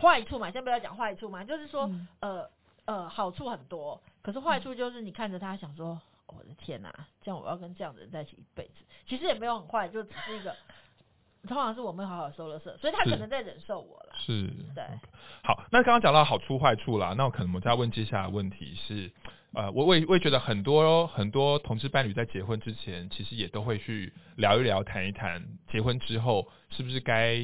[0.00, 2.48] 坏处嘛，先不要讲坏处嘛，就是说，呃
[2.86, 6.90] 呃，好处很多，可是坏处就是你看着他想说，我的天哪，
[7.22, 10.56] 这样我要跟这样的人在一起一辈子，其实也没有很坏，就只是一个。
[11.48, 14.12] 通常是我们好好收了色，所以他可能在忍受我了。
[14.14, 14.84] 是，对。
[15.42, 19.10] 好，那刚刚讲到好处坏处啦，那我可能我们再问接下来的问题是，
[19.54, 27.36] 呃，我我也我也觉得很多很多同志伴侣在结婚之前，其实也都会去聊一聊、谈一谈，结婚之后是不是该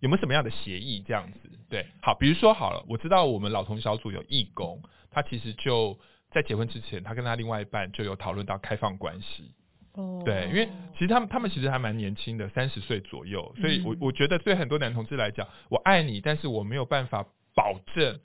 [0.00, 1.50] 有没有什么样的协议这样子？
[1.70, 5.96] 对，好，比如说好了，我知道我们老同小组有义工，他其实就
[6.32, 9.52] 在结婚之前，他跟他另外一半就有讨论到开放关系。
[9.96, 18.20] 哦，对，因为其实他们他们其实还蛮年轻的，三十岁左右，所以我我觉得对很多男同志来讲，我爱你，但是我没有办法保证，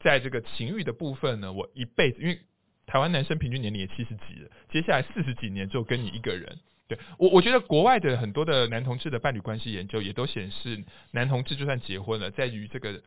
[0.00, 2.40] 在这个情欲的部分呢，我一辈子，因为
[2.86, 13.02] 台湾男生平均年龄也七十几了，接下来四十几年就跟你一个人，对，我我觉得国外的很多的男同志的伴侣关系研究也都显示，男同志就算结婚了，在于这个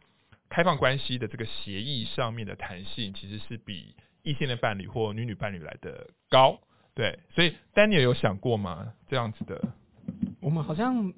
[0.48, 6.60] 开放关系的这个协议上面的弹性，其实是比异性的伴侣或女女伴侣来的高。
[6.96, 8.94] 对，所以 Daniel 有想过吗？
[9.10, 9.62] 这样子的，
[10.42, 11.14] 我们好像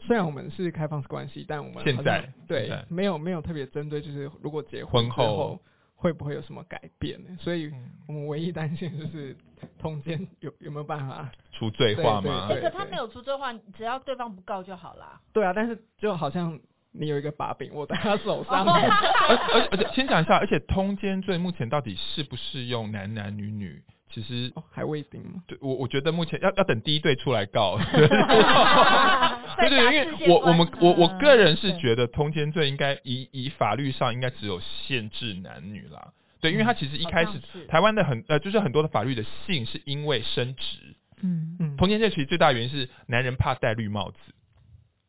[0.00, 5.60] 虽然我们是开放式关系，但我们现在对没有没有特别针对，就是如果结婚后
[5.94, 7.20] 会不会有什么改变？
[7.38, 7.70] 所以
[8.08, 9.36] 我们唯一担心就是
[9.78, 12.48] 通奸有有没有办法除罪化吗？
[12.48, 15.20] 可是他没有除罪化，只要对方不告就好啦。
[15.32, 16.58] 对啊，但是就好像
[16.90, 18.64] 你有一个把柄握在他手上。
[18.66, 23.80] 而而而且先讲一下，而且通奸罪目前到底适不适用男男女女？
[24.12, 25.40] 其实、哦、还未定吗？
[25.46, 27.78] 对，我我觉得目前要要等第一对出来告。
[27.78, 28.08] 对
[29.70, 36.12] 对，因为我我们我我个人是觉得通奸罪应该以以法律上应该只有限制男女啦。
[36.40, 40.96] 对，因为他其实一开始台湾的很呃就是很多的法律的性是因为生殖。
[41.22, 41.76] 嗯嗯。
[41.76, 44.18] 通奸罪其实最大的原因是男人怕戴绿帽子。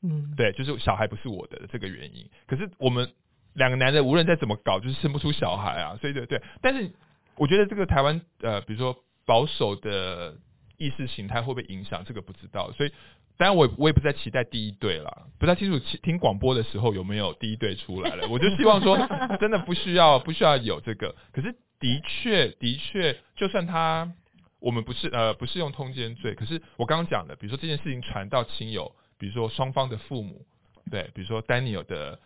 [0.03, 0.35] 嗯。
[0.37, 2.29] 对，就是小孩不是我的这个原因。
[2.45, 3.09] 可是我们
[3.53, 5.97] 两个男的无论再怎么搞，就是生不出小孩啊。
[5.99, 6.91] 所以对对，但是。
[7.37, 10.35] 我觉得这个台湾呃，比如说保守的
[10.77, 12.03] 意识形态会不会影响？
[12.05, 12.91] 这个不知道，所以
[13.37, 18.27] 当然我我也不再期待第一对了，不太清楚听广播的时候有没有第一对出来了。
[18.29, 18.97] 我就希望说
[19.39, 24.11] 真的不需要不需要有这个，可是的确的确，就算他
[24.59, 30.45] 我们不是呃不是用通奸罪，可是我刚刚讲的，比如说这件事情传到亲友，比如说双方的父母，
[30.91, 32.19] 对，比如说 Daniel 的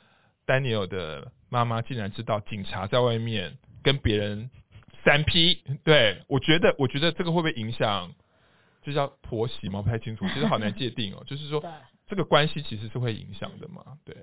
[0.45, 4.49] Daniel 的妈妈竟然知道警察在外面跟别人。
[5.05, 8.11] 三 P，对，我觉得，我觉得这个会不会影响？
[8.81, 9.81] 就叫婆媳吗？
[9.81, 11.23] 不太清楚， 其实好难界定哦。
[11.25, 11.63] 就是说，
[12.07, 13.83] 这个关系其实是会影响的嘛？
[14.03, 14.15] 对。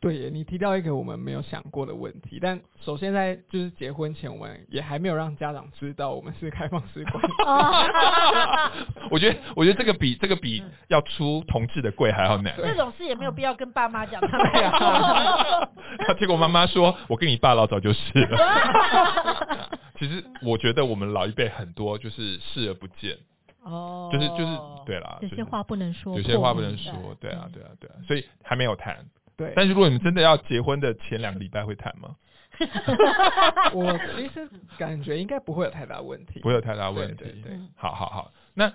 [0.00, 7.32] 对耶，你提到一个我们没有想过的问题，但首先在就是结婚前，我们也还没有让家长知道我们是开放式关系。
[9.12, 12.52] 我觉得，我觉得这个比这个比要出同志的柜还要难。
[12.56, 15.68] 这种事也没有必要跟爸妈讲，他们呀。
[16.18, 18.38] 结果妈妈说：“我跟你爸老早就是了。”
[20.02, 23.16] 其实我觉得我们老一辈很多就是视而不见。
[23.62, 29.06] 哦，就是就是对啦，有些话不能说，有些话不能说，对对啊对啊对啊，所以还没有谈。
[29.36, 32.16] 对，但是如果你们真的要结婚的前两个礼拜会谈吗？
[33.72, 37.24] 我其实感觉应该不会有太大问题，不会有太大问题。
[37.44, 38.72] 对好好好，那。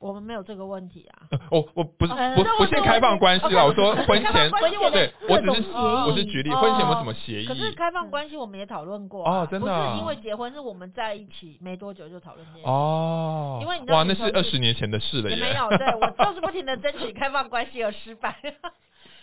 [0.00, 1.28] 我们没有这个问题啊！
[1.50, 4.50] 哦，我不是呃不不限开放关系啦，我说婚前，
[4.90, 7.46] 对，我只是协我是举例，婚前有没有什么协议？
[7.46, 12.68] 可是开放关系我们也讨论过哦，真的，不是因为结婚，是我们在一起没多久就讨论这件事。
[12.68, 15.36] 哦，因为你哇，那是二十年前的事了耶。
[15.36, 18.34] 也没有，对我就是不停的争取开放关系而失败。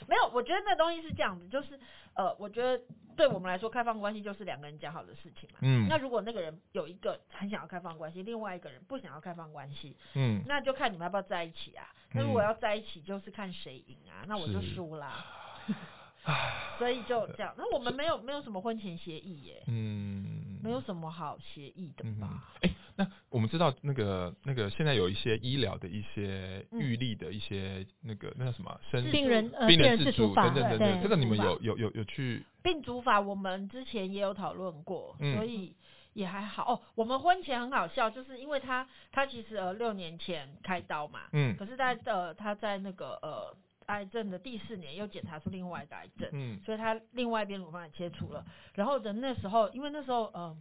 [0.07, 1.79] 没有，我觉得那东西是这样子，就是
[2.15, 2.81] 呃，我觉得
[3.15, 5.59] 对我们来说，开放关系就是两个人讲好的事情嘛。
[5.61, 5.87] 嗯。
[5.87, 11.85] 那如果那个人有一个很想要开放关系，另外一个人不想要开放关系，嗯，那就看你们要不要在一起啊。
[12.13, 15.25] 那如果要在一起，就是看谁赢啊，那我就输啦。
[16.77, 22.43] 所以就这样，那我们没有没有什么婚前协议耶，嗯，没有什么好协议的吧？
[22.61, 35.75] 哎、嗯欸，那我们知道那个那个现在有一些医疗的一些预立的一些那个、嗯、那叫什么生病人呃病人自主法等等等等，这个你们有有有有去病主法，我们之前也有讨论过，嗯、所以
[36.13, 36.81] 也还好哦。
[36.95, 43.55] 我们婚前很好笑，就是因为他他其实呃六年前开刀嘛，嗯，可是在呃他在那个呃。
[43.87, 48.43] 癌症的第四年又检查出另外一个癌症，嗯，所以他另外一边乳房也切除了。
[48.73, 50.53] 然后的那时候，因为那时候呃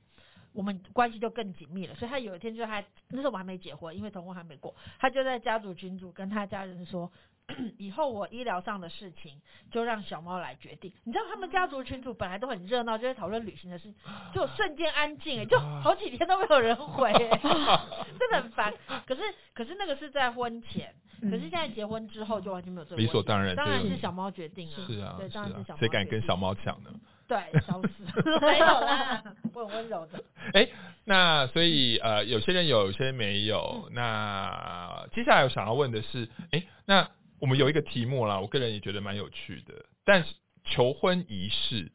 [0.57, 7.11] 我们关系就更紧密了，所以他有一天就还那时候我们还没结婚，因为同婚还没过，他就在家族群组跟他家人说，
[7.79, 9.41] 以后我医疗上的事情
[9.71, 10.93] 就让小猫来决定。
[11.05, 13.93] 你知道他们家族群组本来都很热闹，就在讨论旅行的事，
[14.35, 17.13] 就瞬间安静，就好几天都没有人回，
[18.19, 18.73] 真的很烦。
[19.07, 19.23] 可是
[19.55, 20.95] 可是那个是在婚前。
[21.19, 25.81] 可是现在结婚之后就完全没有这个，理所当然，当然是小猫决定啊，是啊，对，当然是小猫。
[25.81, 26.91] 谁敢跟小猫抢呢？
[27.29, 30.23] 对， 消失， 没有啦，我很温柔的。
[30.53, 30.73] 哎、欸，
[31.05, 33.85] 那所以呃，有些人有，有些人没有。
[33.89, 37.09] 嗯、那接下来我想要问的是，哎、欸，那
[37.39, 40.35] 我们有一个题目啦，我个人也觉得蛮有趣的，但是
[40.65, 41.91] 求婚仪式。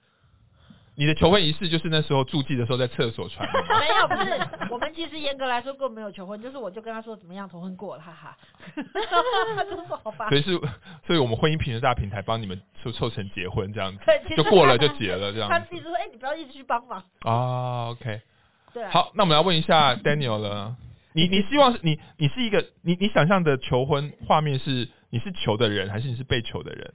[1.01, 3.65] 你的求婚仪式就是那时候住记的时候在厕所传的吗？
[3.81, 4.69] 没有，不是。
[4.69, 8.37] 我们其实严格来说根本没有求婚，就是我就跟他说怎么样同婚过了，哈哈。
[9.55, 10.29] 他就说好吧。
[10.29, 10.55] 所以是，
[11.07, 13.99] 所以我们婚姻平权大平台帮你们凑凑成结婚这样子，
[14.37, 15.55] 就过了就结了这样子。
[15.55, 18.21] 他自己说：“哎、欸，你不要一直去帮忙。”啊，OK。
[18.71, 18.91] 对啊。
[18.91, 20.75] 好，那我们要问一下 Daniel 了，
[21.13, 26.93] 你你希望是你你是一个你你想象的求婚画面是你是求的人还是你是被求的人？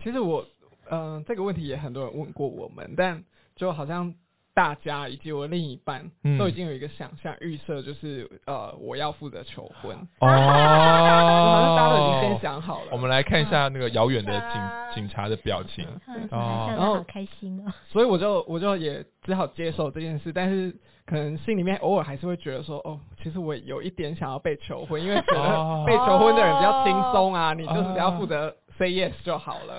[0.00, 0.46] 其实我
[0.88, 3.24] 嗯、呃，这个问题也很多人问过我们，但。
[3.58, 4.14] 就好像
[4.54, 9.94] 大家以及我另一半都已经有一个想象预设，就是呃我要负责求婚。
[10.20, 12.88] 哦， 好像大家都已经先想好了。
[12.90, 15.84] 我们来看一下那个遥远的警警察的表情。
[16.30, 20.74] 哦，然后好开心哦，所以我就我就也只好接受这件事，但是
[21.06, 28.54] 可能心里面偶尔还是会觉得说，哦，其实我有一点想要被求婚，因为觉得被求婚的人比较轻松啊，你就是只要负责。
[28.78, 29.74] Say yes 就好了。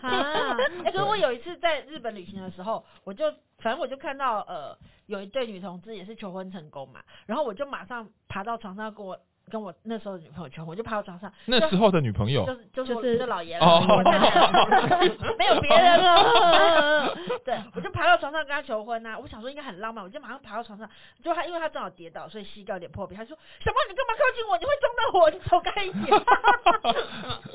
[0.00, 9.18] 啊，哎、欸，可是我有一次在日本旅行的时候，我就反正我就看到呃有一对女同志也是求婚成功嘛，然后我就马上爬到床上跟我
[9.50, 11.32] 跟我那时候的女朋友求婚，我就爬到床上。
[11.44, 13.58] 那时候的女朋友就是就是就是老爷
[15.38, 17.14] 没有别人了。
[17.44, 20.88] 对，我就爬到床上跟他求婚呐、啊，我想说应该很浪漫，我就马上爬到床上，
[21.22, 24.58] 就他因为他正好跌倒，所以膝盖有点破皮，他说小猫你干嘛靠近我？
[24.58, 26.06] 你会撞到我，你走开一点。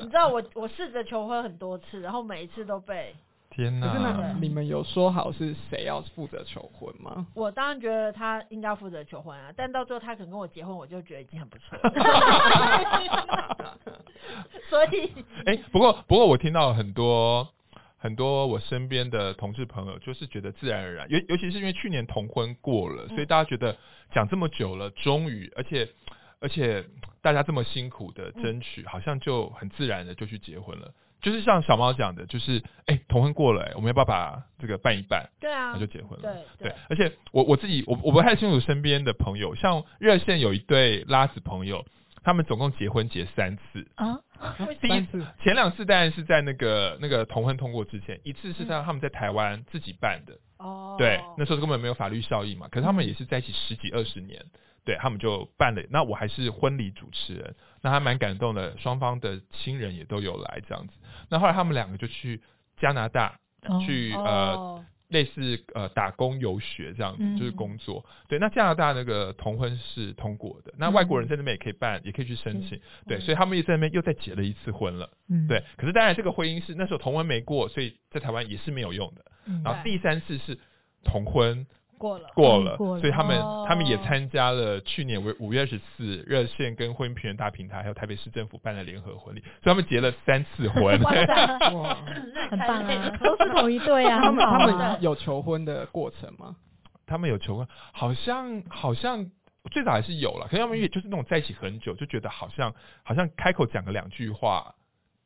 [0.00, 3.14] 你知道我我试着求婚很多次，然后每一次都被。
[3.54, 3.86] 天哪！
[3.86, 7.26] 可是那你们有说好是谁要负责求婚吗？
[7.34, 11.78] 我当然觉得他应该负责求婚啊，但到最后他肯跟我结婚，我就觉得已经很不错。
[14.70, 15.10] 所以，
[15.44, 17.46] 哎、欸，不过不过我听到很多
[17.98, 23.76] 很多我身边的同志朋友，就是觉得自然而然，尤尤其是因为去年同婚过了，所以大家觉得
[24.14, 25.88] 讲这么久了，终于，而且
[26.40, 26.84] 而且
[27.20, 30.90] 大家这么辛苦的争取，好像就很自然的就去结婚了。
[31.22, 35.30] 就是像小猫讲的，就是哎、欸，同婚过了、欸，我们要不要把这个办一办？
[35.40, 36.34] 对啊，那就结婚了。
[36.58, 41.86] 对对，对，而且我我自己我我不太清楚身边的朋友，像热线有一对拉子朋友，
[42.22, 44.18] 他们总共结婚结三次啊。
[44.80, 50.34] 第一次前两次当然是在那个那个同婚通过之前，一次是在他们在台湾自己办的。
[50.58, 50.98] 哦、嗯。
[50.98, 54.44] 对，那时候根本没有法律效益嘛，可是他们也是在一起十几二十年。
[54.84, 60.92] 对，他们就办了，那我还是婚礼主持人，那还蛮感动的，双方的亲人也都有来这样子。
[61.28, 62.42] 那后来他们两个就去
[62.80, 68.04] 加拿大，哦、去呃、哦、类似呃打工游学这样子，嗯、就是工作。
[68.26, 72.80] 对，那加拿大那个同婚是通过的，那外国人在那边也可以办，嗯、也可以去申请。
[73.06, 75.08] 对，所以他们也在那边又再结了一次婚了。
[75.28, 75.62] 嗯，对。
[75.76, 79.24] 可是当然这个婚姻是那时候同婚没过，所以在台湾也是没有用的。
[79.46, 80.58] 嗯、然后第三次是
[81.04, 81.66] 同婚。
[82.02, 83.00] 过了，过了，嗯过了。
[83.00, 83.64] 所以他们、哦。
[83.68, 91.00] 他们也参加了去年五五月二十四热线跟婚姻平权大平台还有台北市政府办的联合婚礼，所以他们结了三次婚。
[91.00, 91.70] 哇塞。
[91.70, 91.96] 哇，
[92.50, 96.56] 很棒啊，都是同一对啊，他们他们有求婚的过程吗？
[97.06, 99.30] 他们有求婚，好像好像
[99.70, 104.74] 最早还是有了，可是他们也就是那种在一起很久，就觉得好像好像开口讲个两句话，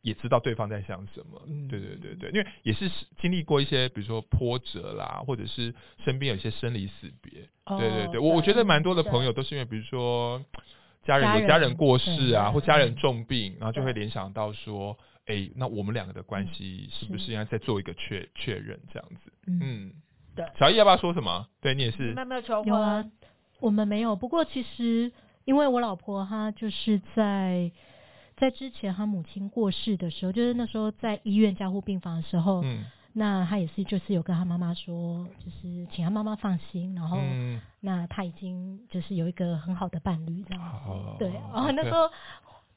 [0.06, 1.42] 也知道对方在想什么。
[1.48, 2.88] 嗯对对对对，因为也是
[3.20, 7.48] 经历过一些，比如说波折啦，或者是身边有一些生离死别。
[7.64, 10.40] 哦对对对，我我觉得蛮多的朋友都是因为，比如说
[11.04, 19.32] 家人家人有家人过世啊，对或家人重病，然后就会联想到说，哎，那我们两个的关系是不是应该再做一个确确认这样子？
[19.48, 19.92] 嗯，嗯，
[20.36, 21.48] 对小易要不要说什么？
[21.60, 22.68] 对你也是没有求婚？
[22.68, 23.04] 有啊，
[23.58, 24.14] 我们没有。
[24.14, 25.10] 不过其实
[25.44, 27.72] 因为我老婆她就是在
[28.36, 32.84] 在之前他母亲过世的时候，就是那时候在医院加护病房的时候，嗯。
[33.18, 40.90] 那他也是就是有跟他妈妈说，就是请他妈妈放心，然后、嗯，那他已经就是有一个很好的伴侣这样子。
[40.90, 42.10] 哦对，然后那时候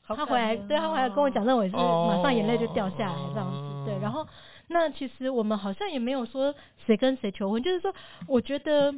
[0.08, 3.86] 他回来，对他回来跟我讲，那我也是哦马上眼泪就掉下来这样子。
[3.86, 4.26] 对，然后
[4.70, 6.56] 那其实我们好像也没有说
[6.86, 7.94] 谁跟谁求婚，就是说
[8.26, 8.96] 我觉得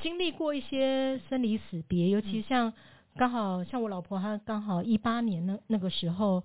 [0.00, 2.72] 经历过一些生离死别，尤其像
[3.16, 6.42] 刚好像我老婆她刚好一八年那那个时候。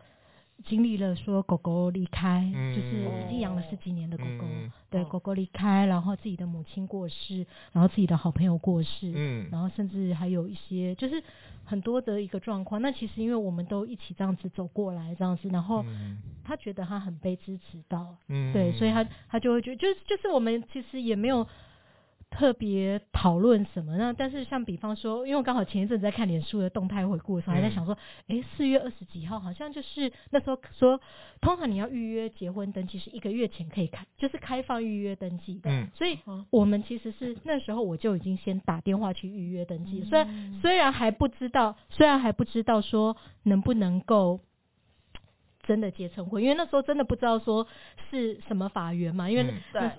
[0.66, 11.24] 经历了说狗狗离开，嗯就是已经养了十几年的狗狗，嗯对，哦狗狗离开，然后自己的母亲过世，然后自己的好朋友过世，嗯然后甚至还有一些就是
[11.64, 12.82] 很多的一个状况。
[12.82, 21.48] 那其实因为我们都一起这样子走过来，这样子，然后嗯他觉得他很被支持到，嗯对，所以他他就会觉得，就是就是我们其实也没有
[22.30, 23.98] 特别讨论什么。
[23.98, 27.98] 呢但是像比方说，因为我刚好前一阵在看脸书的动态回顾的时候，还在想说，
[28.28, 31.00] 诶，四月二十几号好像就是那时候说，
[31.42, 35.70] 通常你要预约结婚登记是一个月前可以开，就是开放预约登记的。
[35.72, 36.20] 嗯所以
[36.52, 44.40] 我们其实是那时候我就已经先打电话去预约登记，虽然虽然还不知道，虽然还不知道说能不能够。
[45.68, 47.68] 真的结成婚，因为那时候真的不知道说
[48.10, 49.54] 是什么法源嘛，因为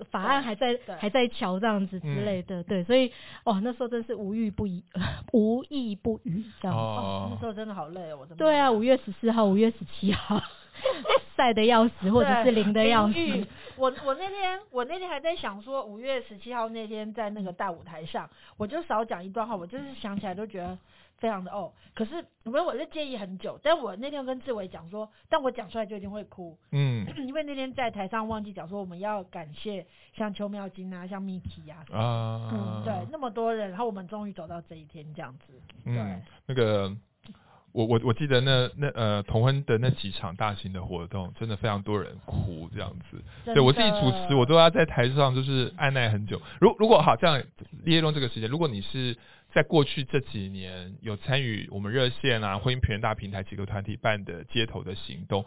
[0.09, 3.11] 法案还在还在瞧这样子之类的，对，所以
[3.43, 4.83] 哦那时候真是无欲不一，
[5.31, 8.31] 无意不语这样那时哦，候真的好累哦，我的。
[8.31, 10.41] 妈对啊，五月十四号、五月十七号
[11.35, 13.47] 晒得要死，或者是淋的要死。
[13.77, 20.77] 我我那天我那天还在想说，五月十七号那天在那个大舞台上，我就少讲一段话，我就是想起来都觉得
[21.17, 21.71] 非常的哦。
[21.95, 35.53] 可是因为我是介意很久，但我那天跟志伟讲说，但我讲出来就一定会哭，嗯 因为那天在台上忘记讲说我们要感谢像邱妙金啊，像 Miki 啊，啊，嗯，对，那么多人，然后我们终于走到这一天这样子，
[35.85, 36.93] 嗯对，那个。
[37.71, 43.21] 我我我记得那那呃同婚的那几场大型的活动，真的非常多人哭这样子。
[43.45, 46.41] 对我自己主持，我都要在台上就是按耐很久。
[46.59, 47.41] 如如果好这样
[47.83, 49.15] 利用这个时间，如果你是
[49.53, 55.45] 在过去这几年有参与我们热线啊、婚姻平权大平台几个团体办的街头的行动，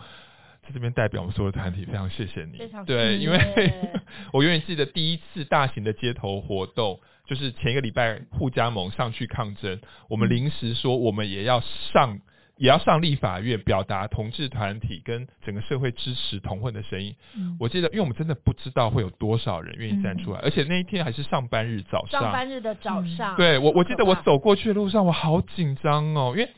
[0.62, 2.58] 在这边代表我们所有团体非常谢谢你。
[2.58, 3.38] 非常对，因为
[4.32, 11.60] 我永远记得第一次大型的街头活动，就是前一个礼拜互加盟上去抗争，我们临时说我们也要
[11.92, 12.20] 上。
[12.58, 17.12] 也要上立法院表达同志团体跟整个社会支持同婚的声音。
[17.34, 22.20] 嗯我记得，因为我们真的不知道会有多少人愿意站出来，而且那一天还是上班日早上。
[22.20, 26.48] 上班日的早上，对我，我记得我走过去的路上，我好紧张哦，因为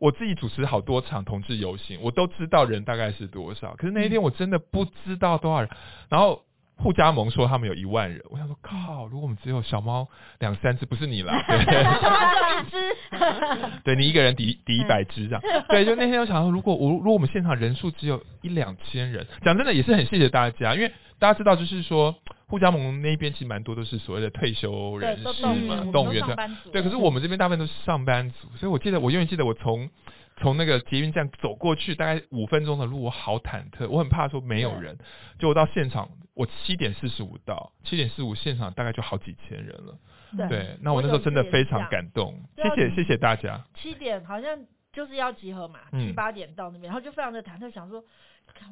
[0.00, 5.70] 我自己主持好多场同志游行，我都知道人大概是多少，可是那一天我真的不知道多少人。
[6.08, 6.42] 然后
[6.76, 11.58] 护家盟说他们有一万人，我想说靠，如果我们只有小猫两三只，不是你啦，对。
[12.70, 22.16] 就一只，对你一个人抵 抵一百只这样，对，就那天我想说，如果我如果我们现场人数只有一两千人，讲真的也是很谢谢大家，因为大家知道就是说，
[22.50, 26.36] 护家盟那边其实蛮多都是所谓的退休，人士嘛，员，动员的，
[26.72, 29.88] 对，可是我们这边大部分都是上班族，所以我记得我永远记得我从
[30.36, 34.98] 从那个捷运站走过去，大概五分钟的路，我好忐忑，我很怕说没有人，
[35.38, 39.98] 就我到现场，我七点四十五到，七点四十五现场大概就好几千人了。
[40.36, 40.48] 对。
[40.48, 43.64] 对，那我那时候真的非常感动，谢谢谢谢大家。
[43.74, 44.58] 七点好像
[44.92, 46.00] 就是要集合嘛，嗯。
[46.06, 48.02] 七八点到那边，然后就非常的忐忑，想说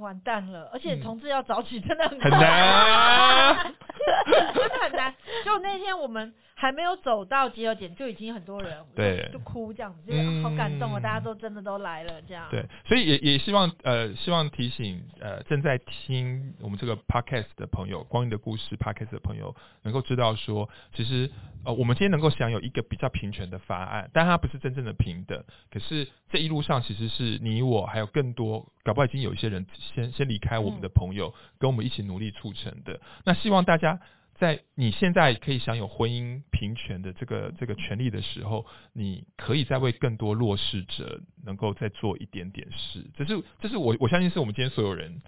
[0.01, 1.01] 完蛋了，而且嗯。
[1.01, 3.55] 同志要早起真的很很难啊
[4.55, 5.15] 真的很难。
[5.45, 12.49] 就那天我们还没有走到集合点，就已经很多人对就哭这样子，就好感动哦，嗯大家都真的都来了这样。
[12.51, 21.31] 对，所以也也希望呃，希望提醒呃正在听我们这个 podcast 的朋友，光阴的故事 podcast 的朋友，能够知道说，其实
[21.65, 25.45] 呃，我们今天能够享有一个比较平权的法案，但它不是真正的平等。
[25.71, 32.99] 可是这一路上，其实是你我还有更多，搞不好已经有一些人先先离开我们的朋友，跟我们一起努力促成的。
[33.27, 34.01] 那希望大家
[34.35, 38.65] 在你现在可以享有婚姻平权的这个这个权利的时候，
[38.95, 43.05] 你可以再为更多弱势者能够再做一点点事。
[43.15, 45.21] 这是这是我我相信是我们今天所有人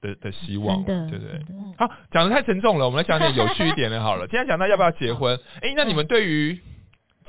[0.00, 1.40] 的的希望，对不对？
[1.76, 4.28] 好，讲的太沉重了，我们来讲点有趣一点的好了。
[4.30, 6.60] 今天讲到要不要结婚，哎，那你们对于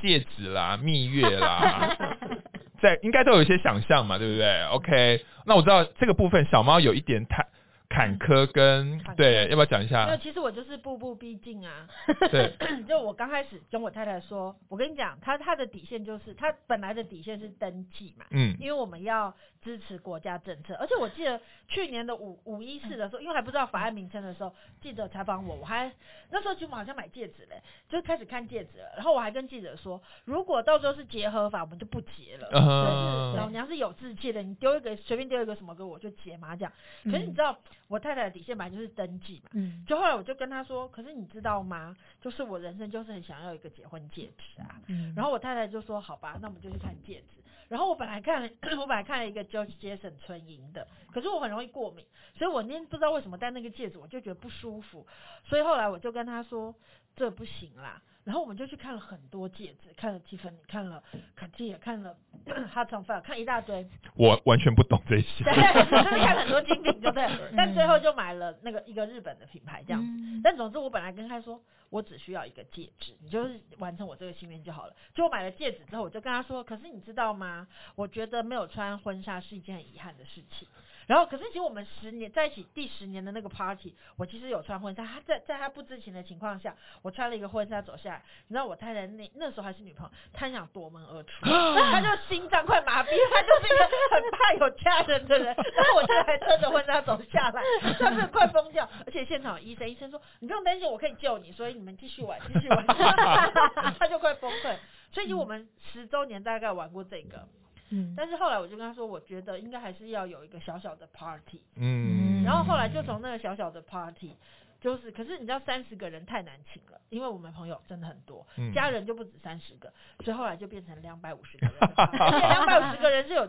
[0.02, 1.98] 戒指啦、蜜月啦，
[2.82, 7.46] 在应该都有一些想象嘛，对不对？OK，那我知道这个部分小猫有一点太。
[7.92, 10.06] 坎坷跟对，要不要讲一下？
[10.06, 11.88] 没有，其实我就是步步逼近啊。
[12.30, 12.54] 对，
[12.88, 25.92] 就我刚开始跟我太太说，我跟你讲，他他的底线就是他本来的底线是登记嘛，嗯，因为我们要支持国家政策，而且我记得去年的五五一四的时候，因为还不知道法案名称的时候，记者采访我，我还
[26.30, 33.32] 那时候其实我好像买戒指嘞，就开始看戒指了，然后我还跟记者说，如果到时候是结合法，我们就不结了，就、uh-huh.
[33.32, 36.72] 是老娘是有志气的，你丢一个随便丢一个什么给我就结嘛这样，
[37.06, 37.52] 可是你知道。
[37.52, 41.98] 嗯我太太的底线本来就是登记嘛，嗯，就后来我就跟她说，可是你知道吗？
[42.22, 47.39] 就是我人生就是很想要一个结婚戒指啊，嗯，然后我太太就说，好吧，那我们就去看戒指。
[47.70, 52.06] 然后我本来看， 我本来看了一个 Joyce Jason 纯银的，可是我很容易过敏，
[52.38, 55.08] 所以我那天不知道为什么戴那个戒指我就觉得不舒服，
[55.46, 56.76] 所以后来我就跟他说，
[57.16, 58.02] 这不行啦。
[58.30, 61.02] 然后我们就去看了很多戒指，看了 Tiffany，看了
[61.36, 62.16] Cartier，看了
[62.72, 63.90] Hudson File，看一大堆。
[64.16, 65.44] 我完全不懂这些。
[65.44, 65.52] 对，
[65.90, 67.28] 就是看很多精品，就对。
[67.58, 70.08] 但最后就买了那个一个日本的品牌这样子。
[70.12, 71.60] 嗯、但总之我本来跟他说，
[71.90, 74.96] 我只需要一个戒指，你就是完成我这个心愿就好了。
[75.16, 77.68] 就我买了戒指之后，我就跟他说，可是你知道吗？
[77.96, 80.68] 我觉得没有穿婚纱是一件很遗憾的事情。
[81.10, 85.04] 然后，可是其实我们十年在一起第十年的那个 party，我其实有穿婚纱。
[85.04, 88.22] 他在在他不知情的情况下，我穿了一个婚纱走下来。
[88.48, 91.32] 你知道我太太那那时候还是女朋友，她很想夺门而出，
[91.92, 95.46] 她就心脏快麻痹，她就是一个很怕有家人的人。
[95.48, 97.64] 然后我太太穿着婚纱走下来，
[97.98, 98.88] 她是快疯掉。
[99.08, 102.86] 而且现场有医生，医生说你不用担心，我可以救你，所以你们继续玩，继续玩。
[103.98, 104.76] 她就快崩溃。
[105.12, 107.48] 所以，我们十周年大概玩过这个。
[107.92, 111.62] 嗯，但是后来我就跟他说，我觉得应该还是要有一个小小的 party。
[111.76, 114.36] 嗯，然后后来就从那个小小的 party，
[114.80, 119.92] 就是，可是你知道三十个人太难请了，因为我们朋友真的很多，嗯、家人就不止三十个，
[120.24, 123.48] 所以后来就变成两百五十个人， 而且两百五十个人是有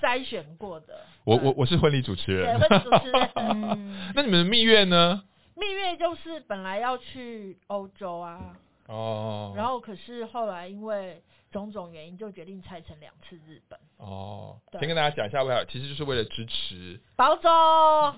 [0.00, 1.00] 筛选过的。
[1.24, 3.30] 我我我是婚礼主持人，对，婚礼主持人。
[3.36, 5.24] 嗯，那你们的蜜月呢？
[5.54, 8.56] 蜜月就是本来要去欧洲啊，
[8.86, 11.22] 哦，然后可是后来因为。
[11.50, 13.78] 种种原因就决定拆成两次日本。
[13.96, 17.50] 哦，先跟大家讲一下为啥，其实就是为了支持宝总。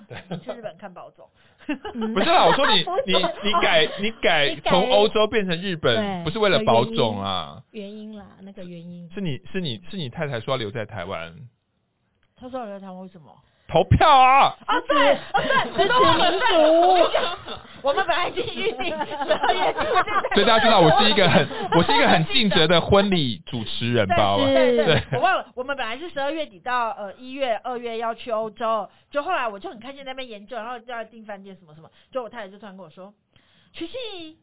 [0.07, 1.29] 对，去日本看宝总。
[1.65, 3.13] 不是啦，我说你 你
[3.43, 7.63] 你改你改从欧洲变成日本，不是为了宝总啊？
[7.71, 9.09] 原因啦，那个原因。
[9.13, 11.33] 是你是你是你太太说要留在台湾。
[12.35, 13.31] 她说要留在台湾为什么？
[13.71, 14.55] 投票啊！
[14.65, 17.11] 啊对，啊对， 支持民主。
[17.81, 19.73] 我们本来已经预定十二月，
[20.35, 24.37] 所以大家知道我是一个很我是一个很尽责的婚礼主持人吧？
[24.37, 33.11] 对对对，我忘了，我们本来是十二月底到呃一月二月要去欧洲，就后来我就很开心在那边研究，然后就要订饭店什么什么，就我太太就突然跟我说，
[33.73, 34.37] 曲信，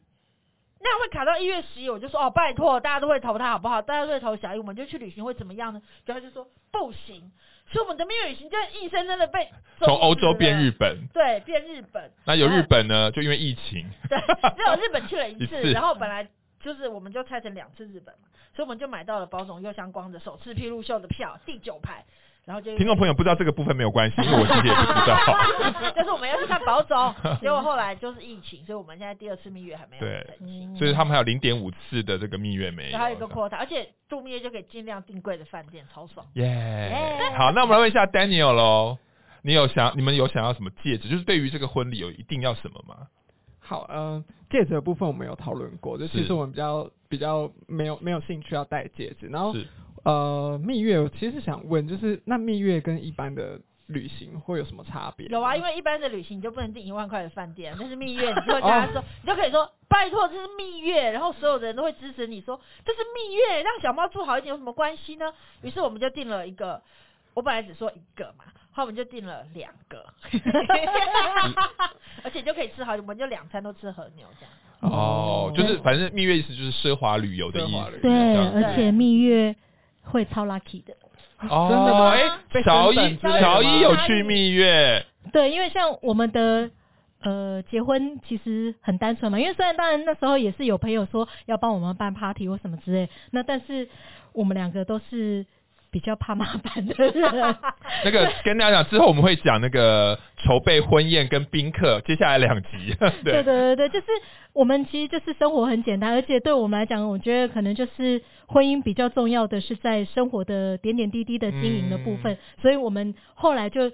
[0.81, 3.81] 那样会卡到一月十一，我就说哦拜托，大家都会投他好不好？
[3.81, 5.81] 大家都会投小一，我们就去旅行会怎么样呢？
[6.05, 7.31] 然后他就说不行。
[7.71, 9.47] 所以我们的蜜月旅行就硬生生的被
[9.79, 12.11] 从欧洲变日本，对，变日本。
[12.25, 16.27] 那有日本呢，就因为疫情，对，只有日本去了一次， 一次，然后本来
[16.59, 22.03] 就是我们就拆成两次日本嘛，所以我们就买到了包总又香光的首次披露秀的票，第九排。
[22.45, 25.19] 然后就听众朋友不知道这个部分没有关系，因为我自己也不知道。
[26.09, 30.75] 就是我们要去看宝总， 结果后来就是疫情，所以我们现在第二次蜜月还没有成行。
[30.75, 32.97] 所以他们还有零点五次的这个蜜月没有。
[32.97, 36.25] 还有一个 quota，而且度蜜月就可以尽量订贵的饭店，超爽。
[36.33, 37.37] 耶、yeah！
[37.37, 38.97] 好，那我们来问一下 Daniel 喽，
[39.43, 41.07] 你有想你们有想要什么戒指？
[41.07, 43.07] 就是对于这个婚礼有一定要什么吗？
[43.59, 49.53] 好，嗯、呃，戒指的部分我们有讨论过，就其实我们比较比较没有没有兴趣要戴戒指，然后。
[50.05, 53.59] 呃，蜜月我其实想问，就是那蜜月跟一般的
[53.89, 55.27] 旅行会有什么差别？
[55.27, 65.33] 有啊，因为一般的旅行你就不能订一万块的饭店， 但是蜜月你就会跟他说，你就可以说拜托这是蜜月，然后所有的人都会支持你说这是蜜月，让小猫住好一点有什么关系呢？
[65.63, 66.81] 于是我们就订了一个，
[67.33, 70.05] 我本来只说一个嘛，后来我们就订了两个，
[72.23, 74.53] 而且就可以吃好，我们就两餐都吃和牛这样。
[74.81, 79.55] 哦，就是反正蜜月意思就是奢华旅游的意思，对，而且蜜月。
[80.01, 81.08] 会超 lucky 的哦，
[81.41, 82.09] 真的吗？
[82.11, 82.29] 哎，
[82.63, 86.69] 乔伊乔伊有去蜜月，对，因为像我们的
[87.21, 93.87] 呃结婚其实很单纯嘛，因为虽然当然那时候也是有朋友说要帮我们办 party 或什么之类，那但是
[94.33, 95.45] 我们两个都是
[95.91, 97.13] 比较怕麻烦的人。
[98.05, 102.69] 那个跟大家讲，之后我们会讲那个筹备婚宴跟宾客，接下来两集。
[103.23, 104.07] 对对对对对，就是
[104.53, 113.91] 我们其实就是生活很简单，而且对我们来讲，我觉得可能就是婚姻比较重要的是在生活的点点滴滴的经营的部分，嗯、所以我们后来就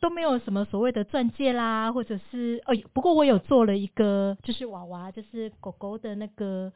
[0.00, 6.72] 都没有什么所谓的钻戒啦，或者是哦，不过我有做了一个，就是娃娃，就是狗狗的那个。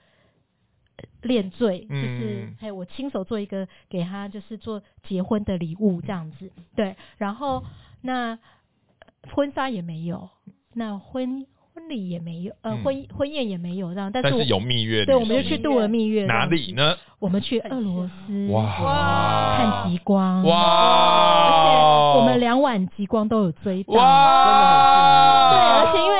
[1.22, 6.96] 链坠就是，还有我亲手做一个给他，就是做结婚的礼物这样子，对。
[7.16, 7.62] 然后
[8.02, 8.38] 那
[9.32, 10.28] 婚纱也没有，
[10.74, 14.10] 那婚婚礼也没有，呃，婚婚宴也没有这样。
[14.12, 16.26] 但是，但是有蜜月，对，我们就去度了蜜月。
[16.26, 16.96] 哪里呢？
[17.18, 21.50] 我们去俄罗斯哇，看极光哇，而
[22.14, 26.17] 且我们两晚极光都有追到，哇，对，而且因为。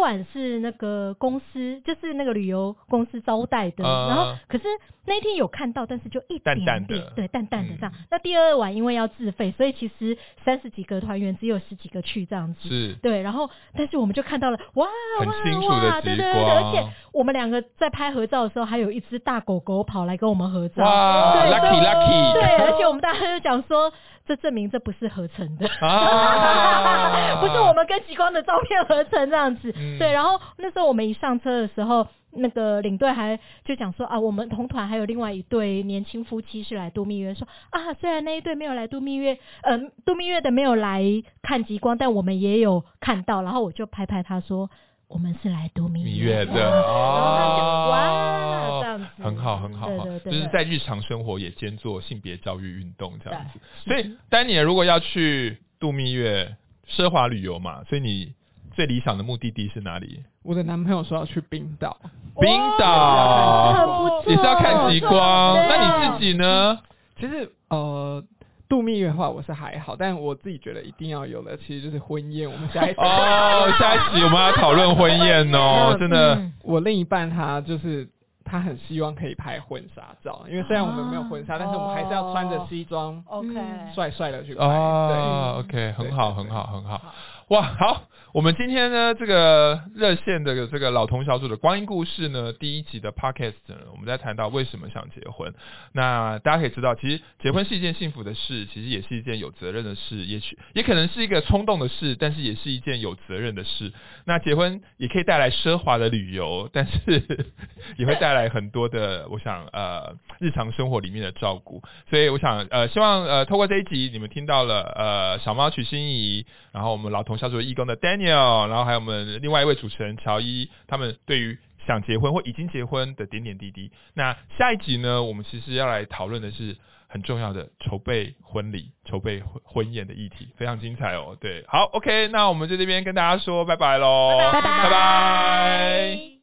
[0.00, 4.64] 晚是那个公司，就是那个旅游公司招待的，呃、然后可是
[5.06, 7.92] 那天有看到，但是就一点点，淡淡的对，淡淡的这样。
[7.94, 13.22] 嗯、那第二晚因为要自费，所以其实三十几个团员只有十几个去这样子，是，对。
[13.22, 14.86] 然后但是我们就看到了，哇，
[15.18, 23.92] 很清楚的哇，对对对，而且我们两个在拍合照的时候，还有一只大狗狗跑来跟我们合照，哇对，lucky lucky，对，而且我们大家就讲说。
[24.30, 29.74] 这证明这不是合成的，啊、 不是我们跟极光的照片合成这样子。
[29.76, 39.76] 嗯、对，然后那时候我们一上车的时候，那个领队还就讲说啊，我们同团还有另外一对年轻夫妻是来度蜜月，说啊，虽然那一对没有来度蜜月，呃，
[40.06, 41.02] 度蜜月的没有来
[41.42, 43.42] 看极光，但我们也有看到。
[43.42, 44.70] 然后我就拍拍他说。
[45.10, 53.58] 我们是来度蜜月的，然后他就哇，这样子很好很好，对对对，就是在日常生活也兼做性别教育运动这样子。
[53.84, 56.56] 所以丹尼尔如果要去度蜜月，
[56.88, 58.32] 奢华旅游嘛，所以你
[58.72, 60.22] 最理想的目的地是哪里？
[60.44, 61.98] 我的男朋友说要去冰岛，
[62.40, 62.48] 冰
[62.78, 65.56] 岛也是要看极光。
[65.56, 66.78] 那你自己呢？
[67.18, 68.22] 其实呃。
[68.70, 72.50] 度蜜月的话，我是还好，但我自己觉得一定要有的，其实就是婚宴。
[72.50, 76.40] 我们下一集哦， 下一集我们要讨论婚宴哦， 真的。
[76.62, 78.08] 我另一半他就是
[78.44, 83.48] 他很希望可以拍婚纱照，因为虽然我们没有婚纱，但是我们还是要穿着西装，OK，
[83.94, 84.64] 帅帅的去拍。
[84.64, 87.00] 哦，OK，很好，很好，很好。
[87.48, 88.02] 哇，好。
[88.32, 93.54] 我们今天呢，这个热线的这个老同小组的光阴故事呢，第一集的 podcast，
[93.90, 95.52] 我们在谈到为什么想结婚。
[95.92, 103.92] 那大家可以知道，其实结婚是一件幸福的事，其实也是一件有责任的事，也许也可能是一个冲动的事，但是也是一件有责任的事。
[104.26, 107.46] 那结婚也可以带来奢华的旅游，但是
[107.98, 111.82] 也会带来很多的，我想呃日常生活里面的照顾。
[112.08, 118.19] 所以我想呃希望呃透过这一集，你们听到了呃小猫瞿欣怡，然后我们老同小组的义工的 Dan。
[118.24, 123.90] 然后还有我们另外一位主持人乔伊，他们对于想结婚或已经结婚的点点滴滴。
[124.14, 126.76] 那下一集呢，我们其实要来讨论的是
[127.08, 131.36] 很重要的筹备婚礼、筹备婚婚宴的议题，非常精彩哦。
[131.40, 134.82] 对，好，OK，那我们在这边跟大家说拜拜喽，拜拜。
[134.84, 136.39] 拜拜。